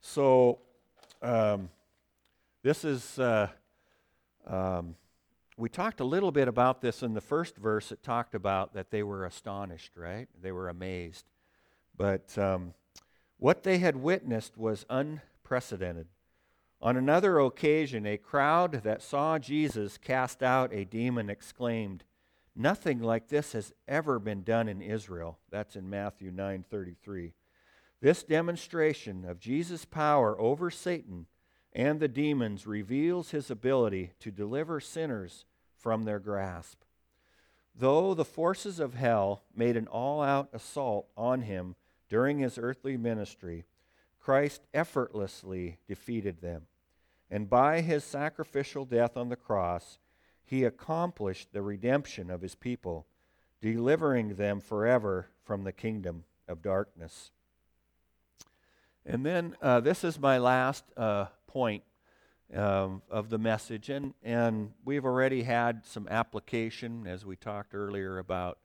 so 0.00 0.60
um, 1.20 1.68
this 2.62 2.82
is, 2.82 3.18
uh, 3.18 3.48
um, 4.46 4.96
we 5.58 5.68
talked 5.68 6.00
a 6.00 6.04
little 6.04 6.32
bit 6.32 6.48
about 6.48 6.80
this 6.80 7.02
in 7.02 7.12
the 7.12 7.20
first 7.20 7.58
verse. 7.58 7.92
It 7.92 8.02
talked 8.02 8.34
about 8.34 8.72
that 8.72 8.90
they 8.90 9.02
were 9.02 9.26
astonished, 9.26 9.98
right? 9.98 10.28
They 10.40 10.50
were 10.50 10.70
amazed. 10.70 11.26
But 11.94 12.38
um, 12.38 12.72
what 13.36 13.64
they 13.64 13.76
had 13.76 13.96
witnessed 13.96 14.56
was 14.56 14.86
unprecedented. 14.88 16.06
On 16.86 16.96
another 16.96 17.40
occasion, 17.40 18.06
a 18.06 18.16
crowd 18.16 18.84
that 18.84 19.02
saw 19.02 19.40
Jesus 19.40 19.98
cast 19.98 20.40
out 20.40 20.72
a 20.72 20.84
demon 20.84 21.28
exclaimed, 21.28 22.04
Nothing 22.54 23.02
like 23.02 23.26
this 23.26 23.54
has 23.54 23.72
ever 23.88 24.20
been 24.20 24.44
done 24.44 24.68
in 24.68 24.80
Israel. 24.80 25.40
That's 25.50 25.74
in 25.74 25.90
Matthew 25.90 26.30
9:33. 26.30 27.34
This 28.00 28.22
demonstration 28.22 29.24
of 29.24 29.40
Jesus' 29.40 29.84
power 29.84 30.40
over 30.40 30.70
Satan 30.70 31.26
and 31.72 31.98
the 31.98 32.06
demons 32.06 32.68
reveals 32.68 33.32
his 33.32 33.50
ability 33.50 34.12
to 34.20 34.30
deliver 34.30 34.78
sinners 34.78 35.44
from 35.74 36.04
their 36.04 36.20
grasp. 36.20 36.84
Though 37.74 38.14
the 38.14 38.24
forces 38.24 38.78
of 38.78 38.94
hell 38.94 39.42
made 39.52 39.76
an 39.76 39.88
all-out 39.88 40.50
assault 40.52 41.08
on 41.16 41.42
him 41.42 41.74
during 42.08 42.38
his 42.38 42.58
earthly 42.58 42.96
ministry, 42.96 43.64
Christ 44.20 44.68
effortlessly 44.72 45.78
defeated 45.88 46.40
them. 46.40 46.68
And 47.30 47.50
by 47.50 47.80
his 47.80 48.04
sacrificial 48.04 48.84
death 48.84 49.16
on 49.16 49.28
the 49.28 49.36
cross, 49.36 49.98
he 50.44 50.64
accomplished 50.64 51.52
the 51.52 51.62
redemption 51.62 52.30
of 52.30 52.40
his 52.40 52.54
people, 52.54 53.06
delivering 53.60 54.36
them 54.36 54.60
forever 54.60 55.28
from 55.44 55.64
the 55.64 55.72
kingdom 55.72 56.24
of 56.46 56.62
darkness. 56.62 57.32
And 59.04 59.26
then 59.26 59.56
uh, 59.60 59.80
this 59.80 60.04
is 60.04 60.18
my 60.18 60.38
last 60.38 60.84
uh, 60.96 61.26
point 61.46 61.82
um, 62.54 63.02
of 63.10 63.28
the 63.28 63.38
message, 63.38 63.88
and, 63.88 64.14
and 64.22 64.72
we've 64.84 65.04
already 65.04 65.42
had 65.42 65.84
some 65.84 66.06
application 66.08 67.06
as 67.06 67.24
we 67.26 67.34
talked 67.34 67.74
earlier 67.74 68.18
about 68.18 68.58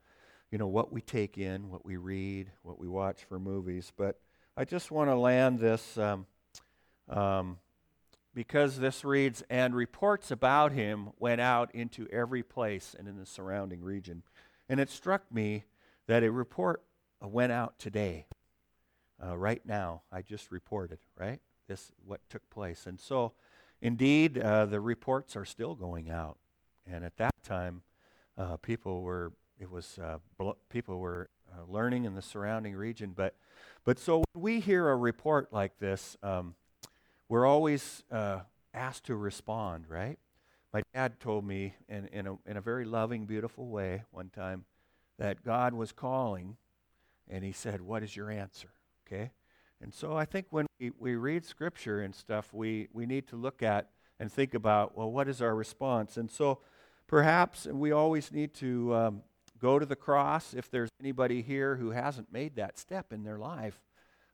you 0.51 0.57
know 0.57 0.68
what 0.68 0.91
we 0.91 1.01
take 1.01 1.38
in, 1.38 1.70
what 1.70 1.86
we 1.86 1.95
read, 1.95 2.51
what 2.62 2.78
we 2.78 2.88
watch 2.88 3.24
for 3.24 3.39
movies. 3.39 3.91
But 3.95 4.20
I 4.57 4.66
just 4.66 4.91
want 4.91 5.09
to 5.09 5.16
land 5.16 5.59
this 5.59 5.97
um, 5.97 6.26
um, 7.09 7.57
because 8.34 8.79
this 8.79 9.03
reads, 9.03 9.43
and 9.49 9.75
reports 9.75 10.32
about 10.32 10.71
him 10.71 11.09
went 11.19 11.41
out 11.41 11.73
into 11.73 12.07
every 12.11 12.43
place 12.43 12.95
and 12.97 13.07
in 13.07 13.17
the 13.17 13.25
surrounding 13.25 13.82
region. 13.82 14.23
And 14.69 14.79
it 14.79 14.89
struck 14.89 15.32
me 15.32 15.65
that 16.07 16.23
a 16.23 16.32
report 16.32 16.84
went 17.21 17.51
out 17.51 17.77
today, 17.77 18.25
uh, 19.23 19.38
right 19.38 19.61
now. 19.65 20.03
I 20.11 20.21
just 20.21 20.51
reported, 20.51 20.99
right? 21.17 21.39
This, 21.67 21.91
what 22.05 22.21
took 22.29 22.49
place. 22.49 22.86
And 22.86 22.99
so, 22.99 23.34
indeed, 23.82 24.38
uh, 24.38 24.65
the 24.65 24.79
reports 24.79 25.36
are 25.36 25.45
still 25.45 25.75
going 25.75 26.09
out. 26.09 26.38
And 26.86 27.03
at 27.03 27.17
that 27.17 27.36
time, 27.43 27.84
uh, 28.38 28.57
people 28.57 29.01
were, 29.01 29.34
it 29.59 29.69
was, 29.69 29.99
uh, 29.99 30.17
people 30.69 30.99
were 30.99 31.29
uh, 31.51 31.69
learning 31.69 32.05
in 32.05 32.15
the 32.15 32.21
surrounding 32.21 32.75
region. 32.75 33.13
But, 33.15 33.36
but 33.84 33.99
so 33.99 34.23
when 34.34 34.41
we 34.41 34.59
hear 34.59 34.89
a 34.89 34.95
report 34.95 35.51
like 35.51 35.77
this, 35.79 36.17
um, 36.23 36.55
we're 37.32 37.45
always 37.45 38.03
uh, 38.11 38.41
asked 38.73 39.05
to 39.05 39.15
respond, 39.15 39.86
right? 39.88 40.19
My 40.73 40.82
dad 40.93 41.21
told 41.21 41.45
me 41.45 41.75
in, 41.88 42.07
in, 42.07 42.27
a, 42.27 42.36
in 42.45 42.57
a 42.57 42.61
very 42.61 42.84
loving, 42.84 43.25
beautiful 43.25 43.69
way 43.69 44.03
one 44.11 44.27
time 44.27 44.65
that 45.17 45.41
God 45.41 45.73
was 45.73 45.93
calling, 45.93 46.57
and 47.29 47.45
he 47.45 47.53
said, 47.53 47.79
What 47.79 48.03
is 48.03 48.17
your 48.17 48.29
answer? 48.29 48.67
Okay? 49.07 49.32
And 49.82 49.93
so 49.93 50.17
I 50.17 50.25
think 50.25 50.47
when 50.49 50.65
we, 50.77 50.91
we 50.99 51.15
read 51.15 51.45
scripture 51.45 52.01
and 52.01 52.13
stuff, 52.13 52.49
we, 52.51 52.89
we 52.91 53.05
need 53.05 53.29
to 53.29 53.38
look 53.38 53.63
at 53.63 53.88
and 54.19 54.29
think 54.29 54.53
about, 54.53 54.97
well, 54.97 55.09
what 55.09 55.29
is 55.29 55.41
our 55.41 55.55
response? 55.55 56.17
And 56.17 56.29
so 56.29 56.59
perhaps 57.07 57.65
we 57.65 57.93
always 57.93 58.34
need 58.34 58.53
to 58.55 58.93
um, 58.93 59.21
go 59.57 59.79
to 59.79 59.86
the 59.86 59.95
cross 59.95 60.53
if 60.53 60.69
there's 60.69 60.89
anybody 60.99 61.41
here 61.41 61.77
who 61.77 61.91
hasn't 61.91 62.34
made 62.34 62.57
that 62.57 62.77
step 62.77 63.13
in 63.13 63.23
their 63.23 63.38
life 63.38 63.79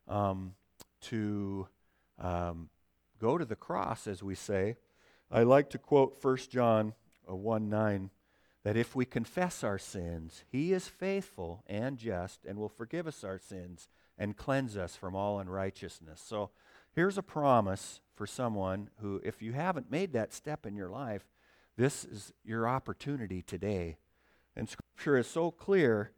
um, 0.07 0.55
to 1.01 1.67
um, 2.17 2.69
go 3.19 3.37
to 3.37 3.45
the 3.45 3.55
cross, 3.55 4.07
as 4.07 4.23
we 4.23 4.35
say. 4.35 4.75
I 5.31 5.43
like 5.43 5.69
to 5.71 5.77
quote 5.77 6.17
1 6.21 6.37
John 6.49 6.93
uh, 7.29 7.35
1 7.35 7.69
9 7.69 8.09
that 8.63 8.77
if 8.77 8.95
we 8.95 9.05
confess 9.05 9.63
our 9.63 9.77
sins, 9.77 10.43
he 10.49 10.73
is 10.73 10.87
faithful 10.87 11.63
and 11.67 11.97
just 11.97 12.45
and 12.45 12.57
will 12.57 12.69
forgive 12.69 13.07
us 13.07 13.23
our 13.23 13.39
sins 13.39 13.87
and 14.17 14.35
cleanse 14.35 14.75
us 14.75 14.95
from 14.95 15.15
all 15.15 15.39
unrighteousness. 15.39 16.21
So 16.25 16.49
here's 16.93 17.17
a 17.17 17.23
promise 17.23 18.01
for 18.13 18.27
someone 18.27 18.89
who, 18.99 19.21
if 19.23 19.41
you 19.41 19.53
haven't 19.53 19.91
made 19.91 20.13
that 20.13 20.33
step 20.33 20.65
in 20.65 20.75
your 20.75 20.89
life, 20.89 21.23
this 21.77 22.03
is 22.03 22.33
your 22.43 22.67
opportunity 22.67 23.41
today. 23.41 23.97
And 24.55 24.67
Scripture 24.67 25.17
is 25.17 25.27
so 25.27 25.51
clear 25.51 26.11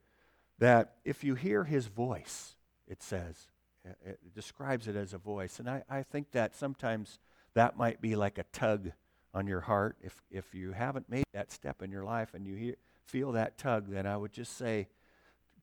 that 0.60 0.96
if 1.04 1.24
you 1.24 1.36
hear 1.36 1.66
his 1.66 1.88
voice, 1.88 2.56
it 2.88 3.04
says, 3.04 3.48
it 3.86 4.34
describes 4.34 4.88
it 4.88 4.96
as 4.96 5.14
a 5.14 5.18
voice. 5.18 5.60
And 5.60 5.70
I, 5.70 5.84
I 5.90 6.04
think 6.04 6.32
that 6.32 6.56
sometimes 6.56 7.20
that 7.54 7.78
might 7.78 8.02
be 8.02 8.16
like 8.16 8.38
a 8.38 8.44
tug 8.52 8.92
on 9.34 9.48
your 9.48 9.62
heart. 9.62 9.98
If, 10.02 10.22
if 10.30 10.54
you 10.54 10.72
haven't 10.72 11.10
made 11.10 11.26
that 11.34 11.52
step 11.52 11.82
in 11.82 11.92
your 11.92 12.04
life 12.04 12.34
and 12.34 12.46
you 12.46 12.56
hear, 12.56 12.76
feel 13.06 13.32
that 13.34 13.58
tug, 13.58 13.90
then 13.90 14.06
I 14.06 14.18
would 14.18 14.34
just 14.34 14.58
say 14.58 14.88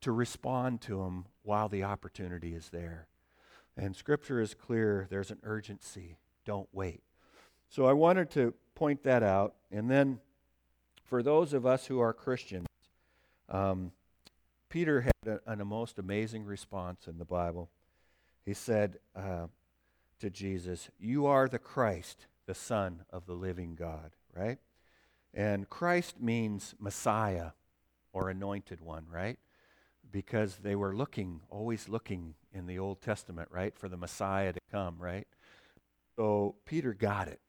to 0.01 0.13
respond 0.13 0.81
to 0.83 1.03
him 1.03 1.27
while 1.43 1.69
the 1.69 1.85
opportunity 1.85 2.55
is 2.55 2.71
there. 2.71 3.07
And 3.77 3.95
Scripture 3.95 4.41
is 4.41 4.55
clear 4.55 5.07
there's 5.11 5.31
an 5.31 5.41
urgency. 5.43 6.17
Don't 6.45 6.69
wait. 6.73 7.03
So 7.69 7.87
I 7.87 7.93
wanted 7.93 8.31
to 8.31 8.55
point 8.75 9.03
that 9.05 9.23
out. 9.23 9.55
And 9.71 9.91
then 9.91 10.21
for 11.05 11.23
those 11.23 11.53
of 11.53 11.67
us 11.67 11.87
who 11.87 12.01
are 12.01 12.13
Christians, 12.13 12.67
um, 13.49 13.93
Peter 14.69 15.03
had 15.03 15.41
a, 15.47 15.53
a, 15.53 15.65
most 15.65 15.99
amazing 15.99 16.45
response 16.45 17.07
in 17.07 17.19
the 17.19 17.25
Bible 17.25 17.71
he 18.47 18.55
said 18.55 18.99
uh, 19.17 19.49
to 20.21 20.31
Jesus, 20.31 20.89
You 20.99 21.27
are 21.27 21.49
the 21.49 21.59
Christ, 21.59 22.27
the 22.47 22.55
Son 22.55 23.03
of 23.11 23.27
the 23.27 23.35
living 23.35 23.75
God, 23.75 24.13
right? 24.35 24.59
And 25.35 25.69
Christ 25.69 26.21
means 26.21 26.75
Messiah 26.79 27.51
or 28.13 28.31
anointed 28.31 28.81
one, 28.81 29.05
right? 29.13 29.39
Because 30.11 30.59
they 30.63 30.77
were 30.77 30.97
looking, 30.97 31.41
always 31.51 31.89
looking 31.89 32.35
in 32.55 32.67
the 32.67 32.79
Old 32.79 33.03
Testament, 33.03 33.49
right, 33.51 33.77
for 33.77 33.89
the 33.89 33.97
Messiah 33.97 34.53
to 34.53 34.61
come, 34.71 34.97
right? 34.99 35.27
So 36.15 36.55
Peter 36.65 36.95
got 36.95 37.27
it. 37.29 37.41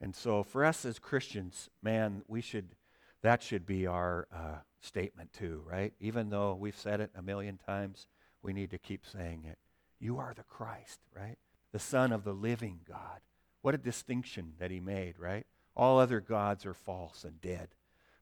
And 0.00 0.14
so 0.14 0.44
for 0.44 0.64
us 0.64 0.84
as 0.84 0.98
Christians, 1.00 1.68
man, 1.82 2.22
we 2.28 2.40
should, 2.40 2.76
that 3.22 3.42
should 3.42 3.66
be 3.66 3.86
our 3.86 4.28
uh, 4.32 4.58
statement 4.80 5.32
too, 5.32 5.62
right? 5.66 5.92
Even 5.98 6.30
though 6.30 6.54
we've 6.54 6.76
said 6.76 7.00
it 7.00 7.10
a 7.16 7.22
million 7.22 7.58
times, 7.58 8.06
we 8.40 8.52
need 8.52 8.70
to 8.70 8.78
keep 8.78 9.04
saying 9.04 9.44
it. 9.44 9.58
You 10.00 10.18
are 10.18 10.34
the 10.34 10.42
Christ, 10.42 11.00
right? 11.14 11.36
The 11.72 11.78
Son 11.78 12.12
of 12.12 12.24
the 12.24 12.32
living 12.32 12.80
God. 12.86 13.20
What 13.62 13.74
a 13.74 13.78
distinction 13.78 14.52
that 14.58 14.70
he 14.70 14.80
made, 14.80 15.18
right? 15.18 15.46
All 15.76 15.98
other 15.98 16.20
gods 16.20 16.66
are 16.66 16.74
false 16.74 17.24
and 17.24 17.40
dead, 17.40 17.68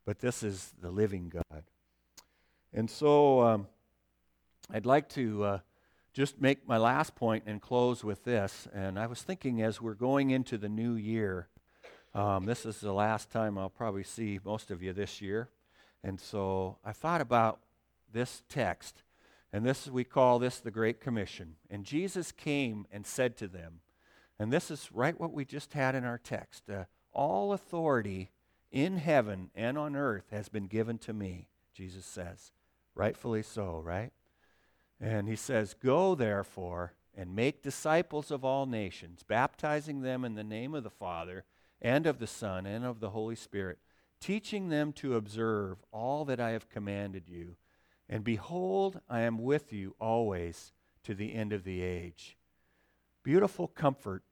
but 0.05 0.21
this 0.21 0.43
is 0.43 0.73
the 0.81 0.91
living 0.91 1.29
God. 1.29 1.65
And 2.73 2.89
so 2.89 3.41
um, 3.41 3.67
I'd 4.73 4.87
like 4.87 5.09
to 5.11 5.45
uh, 5.45 5.59
just 6.13 6.41
make 6.41 6.67
my 6.67 6.79
last 6.79 7.15
point 7.15 7.45
and 7.47 7.61
close 7.61 8.03
with 8.03 8.25
this. 8.25 8.69
And 8.73 8.99
I 8.99 9.07
was 9.07 9.23
thinking 9.23 9.63
as 9.63 9.81
we're 9.81 9.95
going 9.95 10.31
into 10.31 10.57
the 10.57 10.69
new 10.69 10.95
year, 10.95 11.49
um, 12.15 12.45
this 12.45 12.65
is 12.65 12.81
the 12.81 12.93
last 12.93 13.31
time 13.31 13.59
I'll 13.59 13.71
probably 13.71 14.05
see 14.05 14.39
most 14.45 14.71
of 14.71 14.83
you 14.83 14.93
this 14.93 15.21
year. 15.21 15.49
And 16.05 16.21
so 16.21 16.79
I 16.85 16.93
thought 16.93 17.21
about 17.21 17.61
this 18.13 18.43
text 18.49 19.03
and 19.53 19.65
this 19.67 19.87
we 19.89 20.05
call 20.05 20.39
this 20.39 20.59
the 20.59 20.71
Great 20.71 21.01
Commission. 21.01 21.57
And 21.69 21.85
Jesus 21.85 22.33
came 22.33 22.87
and 22.91 23.07
said 23.07 23.37
to 23.39 23.49
them, 23.49 23.81
and 24.39 24.53
this 24.53 24.71
is 24.71 24.91
right 24.93 25.19
what 25.21 25.33
we 25.33 25.45
just 25.45 25.75
had 25.75 25.95
in 25.95 26.05
our 26.05 26.19
text 26.19 26.71
uh, 26.71 26.85
all 27.13 27.53
authority 27.53 28.31
in 28.71 28.97
heaven 28.97 29.51
and 29.55 29.77
on 29.77 29.95
earth 29.95 30.25
has 30.31 30.49
been 30.49 30.67
given 30.67 30.99
to 30.99 31.13
me, 31.13 31.49
Jesus 31.75 32.07
says. 32.07 32.51
Rightfully 32.95 33.43
so, 33.43 33.79
right? 33.79 34.11
And 35.01 35.29
he 35.29 35.37
says, 35.37 35.75
Go 35.75 36.15
therefore 36.15 36.95
and 37.15 37.37
make 37.37 37.63
disciples 37.63 38.31
of 38.31 38.45
all 38.45 38.67
nations, 38.67 39.23
baptizing 39.23 40.01
them 40.01 40.25
in 40.25 40.35
the 40.35 40.45
name 40.45 40.75
of 40.75 40.85
the 40.85 40.91
Father 40.91 41.45
and 41.81 42.07
of 42.07 42.19
the 42.19 42.27
Son 42.27 42.65
and 42.65 42.85
of 42.85 43.01
the 43.01 43.11
Holy 43.11 43.37
Spirit, 43.37 43.79
teaching 44.21 44.69
them 44.69 44.93
to 44.95 45.17
observe 45.17 45.79
all 45.93 46.25
that 46.25 46.41
I 46.41 46.51
have 46.51 46.71
commanded 46.71 47.29
you. 47.29 47.57
And 48.13 48.25
behold, 48.25 49.01
I 49.09 49.21
am 49.21 49.39
with 49.39 49.73
you 49.73 49.97
always 49.99 50.75
to 51.03 51.15
the 51.15 51.33
end 51.35 51.55
of 51.55 51.65
the 51.65 51.81
age. 51.81 52.37
Beautiful 53.23 53.69
comfort, 53.69 54.23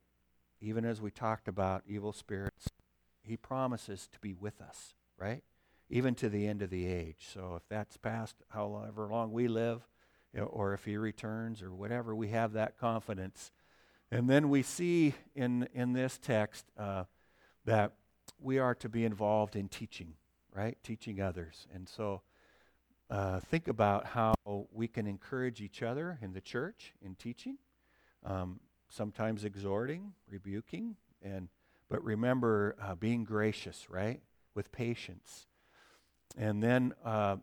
even 0.61 0.85
as 0.85 1.01
we 1.01 1.11
talked 1.11 1.49
about 1.49 1.85
evil 1.89 2.13
spirits. 2.13 2.69
He 3.23 3.39
promises 3.39 4.07
to 4.13 4.19
be 4.19 4.35
with 4.35 4.61
us, 4.61 4.93
right? 5.17 5.43
Even 5.89 6.15
to 6.17 6.29
the 6.29 6.47
end 6.47 6.61
of 6.61 6.69
the 6.69 6.87
age. 6.89 7.29
So 7.33 7.55
if 7.57 7.63
that's 7.71 7.97
past 7.97 8.37
however 8.49 9.09
long 9.11 9.33
we 9.33 9.49
live, 9.49 9.89
or 10.39 10.75
if 10.75 10.85
he 10.85 10.99
returns, 10.99 11.63
or 11.63 11.73
whatever, 11.73 12.15
we 12.15 12.29
have 12.29 12.53
that 12.53 12.79
confidence. 12.79 13.51
And 14.11 14.29
then 14.29 14.51
we 14.51 14.63
see 14.63 15.15
in, 15.35 15.67
in 15.73 15.95
this 15.95 16.19
text 16.19 16.67
uh, 16.77 17.05
that 17.65 17.93
we 18.39 18.59
are 18.59 18.75
to 18.75 18.91
be 18.91 19.07
involved 19.07 19.57
in 19.57 19.69
teaching, 19.69 20.17
right? 20.55 20.77
Teaching 20.83 21.19
others. 21.19 21.67
And 21.75 21.89
so 21.89 22.21
uh, 23.11 23.41
think 23.41 23.67
about 23.67 24.07
how 24.07 24.35
we 24.73 24.87
can 24.87 25.07
encourage 25.07 25.61
each 25.61 25.83
other 25.83 26.19
in 26.23 26.33
the 26.33 26.41
church 26.41 26.95
in 27.03 27.17
teaching, 27.17 27.59
um, 28.25 28.61
sometimes 28.89 29.45
exhorting, 29.45 30.13
rebuking, 30.29 30.97
and 31.23 31.49
but 31.89 32.05
remember 32.05 32.77
uh, 32.81 32.95
being 32.95 33.25
gracious, 33.25 33.91
right, 33.91 34.21
with 34.55 34.71
patience, 34.71 35.47
and 36.39 36.63
then 36.63 36.95
uh, 37.05 37.37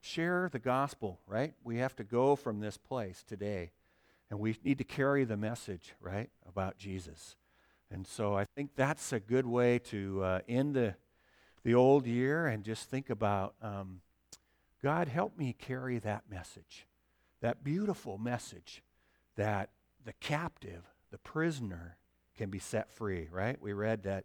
share 0.00 0.48
the 0.50 0.58
gospel, 0.58 1.20
right. 1.26 1.52
We 1.62 1.76
have 1.76 1.94
to 1.96 2.04
go 2.04 2.34
from 2.34 2.60
this 2.60 2.78
place 2.78 3.22
today, 3.22 3.72
and 4.30 4.40
we 4.40 4.56
need 4.64 4.78
to 4.78 4.84
carry 4.84 5.24
the 5.24 5.36
message, 5.36 5.92
right, 6.00 6.30
about 6.48 6.78
Jesus. 6.78 7.36
And 7.90 8.06
so 8.06 8.38
I 8.38 8.46
think 8.56 8.70
that's 8.74 9.12
a 9.12 9.20
good 9.20 9.46
way 9.46 9.80
to 9.80 10.24
uh, 10.24 10.40
end 10.48 10.74
the 10.74 10.94
the 11.62 11.74
old 11.74 12.06
year 12.06 12.46
and 12.46 12.64
just 12.64 12.88
think 12.88 13.10
about. 13.10 13.54
Um, 13.60 14.00
God, 14.82 15.08
help 15.08 15.36
me 15.36 15.52
carry 15.52 15.98
that 15.98 16.24
message 16.30 16.86
that 17.40 17.64
beautiful 17.64 18.18
message 18.18 18.82
that 19.36 19.70
the 20.04 20.12
captive, 20.14 20.82
the 21.10 21.18
prisoner, 21.18 21.96
can 22.36 22.50
be 22.50 22.58
set 22.58 22.90
free, 22.90 23.28
right? 23.30 23.60
We 23.60 23.72
read 23.72 24.04
that 24.04 24.24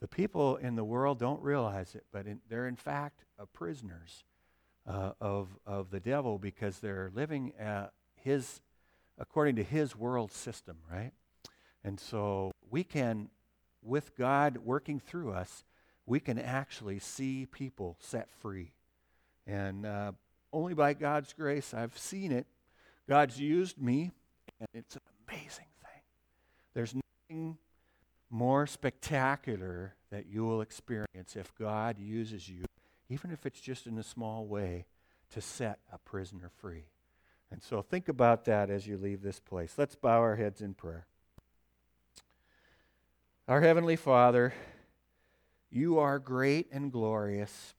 the 0.00 0.08
people 0.08 0.56
in 0.56 0.76
the 0.76 0.84
world 0.84 1.18
don't 1.18 1.42
realize 1.42 1.94
it, 1.94 2.04
but 2.12 2.26
in, 2.26 2.40
they're 2.48 2.66
in 2.66 2.76
fact 2.76 3.24
uh, 3.38 3.44
prisoners 3.52 4.24
uh, 4.86 5.12
of, 5.20 5.48
of 5.66 5.90
the 5.90 6.00
devil 6.00 6.38
because 6.38 6.78
they're 6.78 7.10
living 7.14 7.52
his, 8.14 8.60
according 9.18 9.56
to 9.56 9.62
his 9.62 9.94
world 9.94 10.32
system, 10.32 10.78
right? 10.90 11.12
And 11.84 12.00
so 12.00 12.52
we 12.70 12.82
can, 12.82 13.28
with 13.82 14.16
God 14.16 14.58
working 14.58 15.00
through 15.00 15.32
us, 15.32 15.64
we 16.06 16.20
can 16.20 16.38
actually 16.38 16.98
see 16.98 17.46
people 17.46 17.96
set 18.00 18.30
free. 18.30 18.72
And 19.50 19.84
uh, 19.84 20.12
only 20.52 20.74
by 20.74 20.94
God's 20.94 21.32
grace, 21.32 21.74
I've 21.74 21.98
seen 21.98 22.30
it. 22.30 22.46
God's 23.08 23.40
used 23.40 23.82
me, 23.82 24.12
and 24.60 24.68
it's 24.72 24.94
an 24.94 25.02
amazing 25.28 25.66
thing. 25.82 26.02
There's 26.72 26.94
nothing 26.94 27.58
more 28.30 28.68
spectacular 28.68 29.96
that 30.12 30.26
you 30.26 30.44
will 30.44 30.60
experience 30.60 31.34
if 31.34 31.52
God 31.56 31.98
uses 31.98 32.48
you, 32.48 32.64
even 33.08 33.32
if 33.32 33.44
it's 33.44 33.60
just 33.60 33.88
in 33.88 33.98
a 33.98 34.04
small 34.04 34.46
way, 34.46 34.86
to 35.32 35.40
set 35.40 35.80
a 35.92 35.98
prisoner 35.98 36.50
free. 36.60 36.84
And 37.50 37.60
so 37.60 37.82
think 37.82 38.08
about 38.08 38.44
that 38.44 38.70
as 38.70 38.86
you 38.86 38.96
leave 38.96 39.20
this 39.20 39.40
place. 39.40 39.74
Let's 39.76 39.96
bow 39.96 40.20
our 40.20 40.36
heads 40.36 40.60
in 40.60 40.74
prayer. 40.74 41.06
Our 43.48 43.60
Heavenly 43.60 43.96
Father, 43.96 44.54
you 45.72 45.98
are 45.98 46.20
great 46.20 46.68
and 46.70 46.92
glorious, 46.92 47.74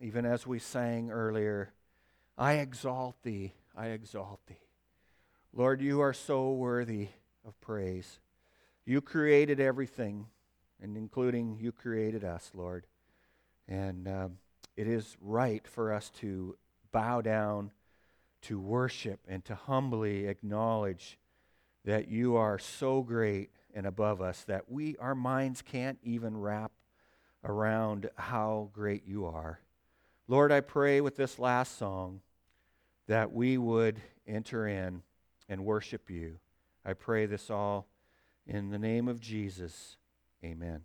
even 0.00 0.24
as 0.24 0.46
we 0.46 0.58
sang 0.58 1.10
earlier. 1.10 1.72
I 2.38 2.54
exalt 2.54 3.22
thee, 3.22 3.54
I 3.76 3.88
exalt 3.88 4.40
thee. 4.46 4.60
Lord, 5.52 5.80
you 5.80 6.00
are 6.00 6.12
so 6.12 6.52
worthy 6.52 7.08
of 7.46 7.58
praise. 7.60 8.20
You 8.84 9.00
created 9.00 9.58
everything, 9.58 10.26
and 10.82 10.96
including 10.96 11.56
you 11.58 11.72
created 11.72 12.24
us, 12.24 12.50
Lord. 12.54 12.86
And 13.66 14.06
um, 14.06 14.38
it 14.76 14.86
is 14.86 15.16
right 15.20 15.66
for 15.66 15.92
us 15.92 16.10
to 16.20 16.56
bow 16.92 17.20
down, 17.20 17.72
to 18.42 18.60
worship, 18.60 19.20
and 19.26 19.44
to 19.46 19.54
humbly 19.54 20.26
acknowledge 20.26 21.18
that 21.84 22.08
you 22.08 22.36
are 22.36 22.58
so 22.58 23.02
great 23.02 23.50
and 23.74 23.86
above 23.86 24.20
us 24.20 24.42
that 24.44 24.70
we 24.70 24.96
our 24.98 25.14
minds 25.14 25.62
can't 25.62 25.98
even 26.02 26.36
wrap 26.36 26.72
around 27.44 28.10
how 28.16 28.70
great 28.72 29.06
you 29.06 29.26
are. 29.26 29.60
Lord, 30.28 30.50
I 30.50 30.60
pray 30.60 31.00
with 31.00 31.16
this 31.16 31.38
last 31.38 31.78
song 31.78 32.20
that 33.06 33.32
we 33.32 33.56
would 33.58 34.00
enter 34.26 34.66
in 34.66 35.02
and 35.48 35.64
worship 35.64 36.10
you. 36.10 36.38
I 36.84 36.94
pray 36.94 37.26
this 37.26 37.48
all 37.48 37.86
in 38.46 38.70
the 38.70 38.78
name 38.78 39.06
of 39.06 39.20
Jesus, 39.20 39.96
amen. 40.44 40.82